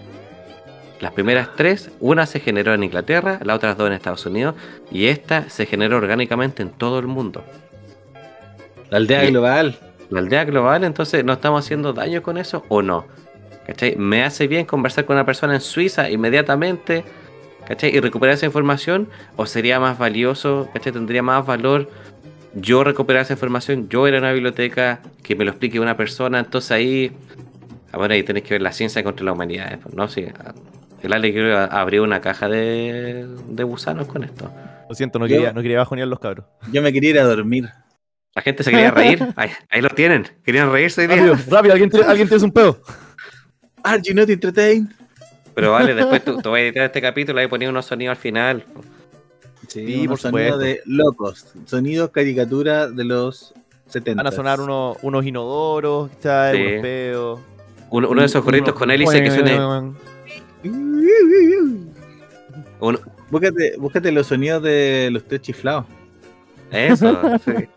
[1.00, 4.56] Las primeras tres, una se generó en Inglaterra, las otras dos en Estados Unidos,
[4.92, 7.44] y esta se generó orgánicamente en todo el mundo.
[8.90, 9.80] La aldea global.
[10.10, 13.06] La aldea global, entonces, ¿no estamos haciendo daño con eso o no?
[13.66, 13.96] ¿Cachai?
[13.96, 17.04] Me hace bien conversar con una persona en Suiza inmediatamente,
[17.68, 17.96] ¿cachai?
[17.96, 20.92] Y recuperar esa información, o sería más valioso, ¿cachai?
[20.92, 21.90] Tendría más valor
[22.56, 26.40] yo recuperar esa información, yo ir a una biblioteca, que me lo explique una persona,
[26.40, 27.12] entonces ahí,
[27.92, 30.08] ahora ahí tenés que ver la ciencia contra la humanidad, ¿no?
[30.08, 30.26] Sí,
[31.02, 34.52] el Ale quiero abrir una caja de, de gusanos con esto.
[34.90, 36.46] Lo siento, no quería, no quería bajonear los cabros.
[36.72, 37.70] Yo me quería ir a dormir.
[38.40, 39.20] La gente se quería reír.
[39.36, 40.26] Ahí, lo tienen.
[40.46, 41.06] Querían reírse.
[41.06, 42.82] Rápido, rápido, alguien, alguien tiene un pedo.
[43.84, 44.88] Are you not entertained?
[45.54, 48.22] Pero vale, después tú, tú vas a editar este capítulo y poner unos sonidos al
[48.22, 48.64] final.
[49.68, 51.48] Sí, por sonido de locos.
[51.66, 53.54] Sonidos caricatura de los
[53.88, 54.24] 70.
[54.24, 56.66] Van a sonar unos, unos inodoros, ¿sabes?
[56.66, 57.42] Unos pedos.
[57.90, 59.58] Uno, uno, de esos gorritos con hélice que suene.
[62.80, 63.00] Uno...
[63.30, 65.86] Búscate, búscate los sonidos de los tres chiflados.
[66.72, 67.68] Eso, sí.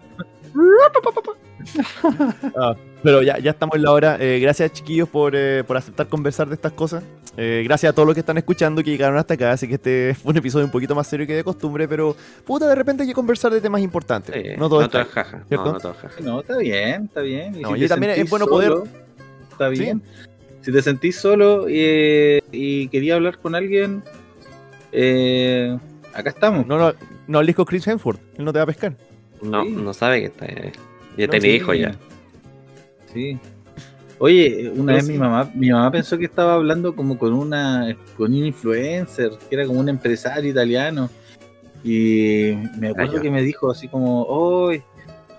[2.57, 4.17] Ah, pero ya, ya estamos en la hora.
[4.21, 7.03] Eh, gracias, chiquillos, por, eh, por, aceptar conversar de estas cosas.
[7.37, 9.53] Eh, gracias a todos los que están escuchando que llegaron hasta acá.
[9.53, 12.69] Así que este fue un episodio un poquito más serio que de costumbre, pero puta,
[12.69, 14.59] de repente hay que conversar de temas importantes.
[14.59, 15.45] no todo no está, jaja.
[15.51, 16.21] No, no, todo jaja.
[16.21, 17.55] no, está bien, está bien.
[17.55, 18.73] Y, si también es bueno poder.
[19.51, 20.03] Está bien.
[20.61, 24.03] Si te sentís solo y, y quería hablar con alguien,
[24.93, 26.67] acá estamos.
[26.67, 26.93] No, no,
[27.27, 28.95] no hables con Chris Hemsworth, él no te va a pescar.
[29.43, 30.47] No, no sabe que está.
[31.17, 31.95] Ya tiene hijo ya.
[33.13, 33.39] Sí.
[34.19, 38.33] Oye, una vez mi mamá, mi mamá pensó que estaba hablando como con una con
[38.33, 41.11] un influencer, que era como un empresario italiano.
[41.85, 44.83] Y me acuerdo que me dijo así como, hoy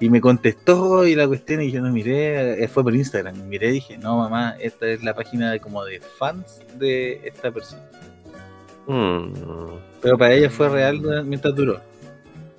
[0.03, 3.69] y me contestó y la cuestión y yo no miré, eh, fue por Instagram, miré
[3.69, 7.83] y dije, no mamá, esta es la página de como de fans de esta persona.
[8.85, 9.31] Mm.
[10.01, 11.79] Pero para ella fue real mientras duró.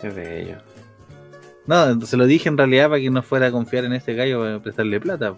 [0.00, 0.56] Qué bello.
[1.66, 4.40] No, se lo dije en realidad para que no fuera a confiar en este gallo
[4.40, 5.34] para prestarle plata.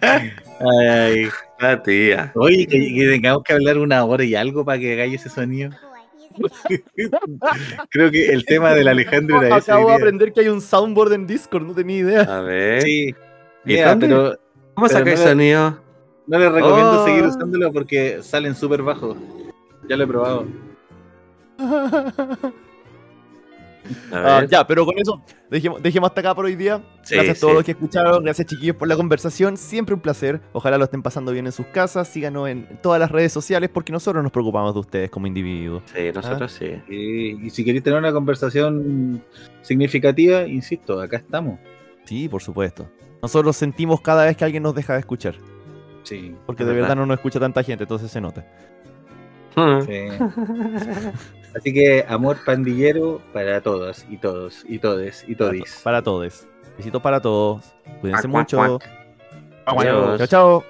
[0.00, 1.28] ay, ay,
[1.60, 2.32] la tía.
[2.34, 5.70] Oye, que, tengamos que hablar una hora y algo para que haga ese sonido.
[7.90, 9.70] Creo que el tema del Alejandro era ese.
[9.70, 12.22] Acabo de aprender que hay un soundboard en Discord, no tenía idea.
[12.22, 12.82] A ver.
[12.82, 13.14] Sí.
[13.64, 14.38] Mira, pero.
[14.74, 15.78] ¿Cómo saca el sonido?
[16.26, 17.04] No les recomiendo oh.
[17.04, 19.16] seguir usándolo porque salen súper bajos.
[19.88, 20.46] Ya lo he probado.
[24.12, 26.82] Ah, ya, pero con eso, dejemos, hasta acá por hoy día.
[27.10, 29.56] gracias a todos los que escucharon, gracias chiquillos por la conversación.
[29.56, 30.40] Siempre un placer.
[30.52, 32.08] Ojalá lo estén pasando bien en sus casas.
[32.08, 35.82] Síganos en todas las redes sociales porque nosotros nos preocupamos de ustedes como individuos.
[35.86, 36.82] Sí, nosotros ¿Ah?
[36.88, 36.92] sí.
[36.92, 39.22] Y, si queréis tener una conversación
[39.62, 41.58] significativa, insisto, acá estamos.
[42.04, 42.88] Sí, por supuesto.
[43.20, 45.36] Nosotros sentimos cada vez que alguien nos deja de escuchar.
[46.02, 46.34] Sí.
[46.46, 48.44] Porque de verdad no nos escucha tanta gente, entonces se nota.
[51.54, 55.80] Así que amor pandillero para todos y todos y todes y todis.
[55.84, 56.46] Para, todos.
[56.76, 57.74] Besitos para todos.
[58.00, 58.78] Cuídense mucho.
[59.66, 60.64] Chao, chao.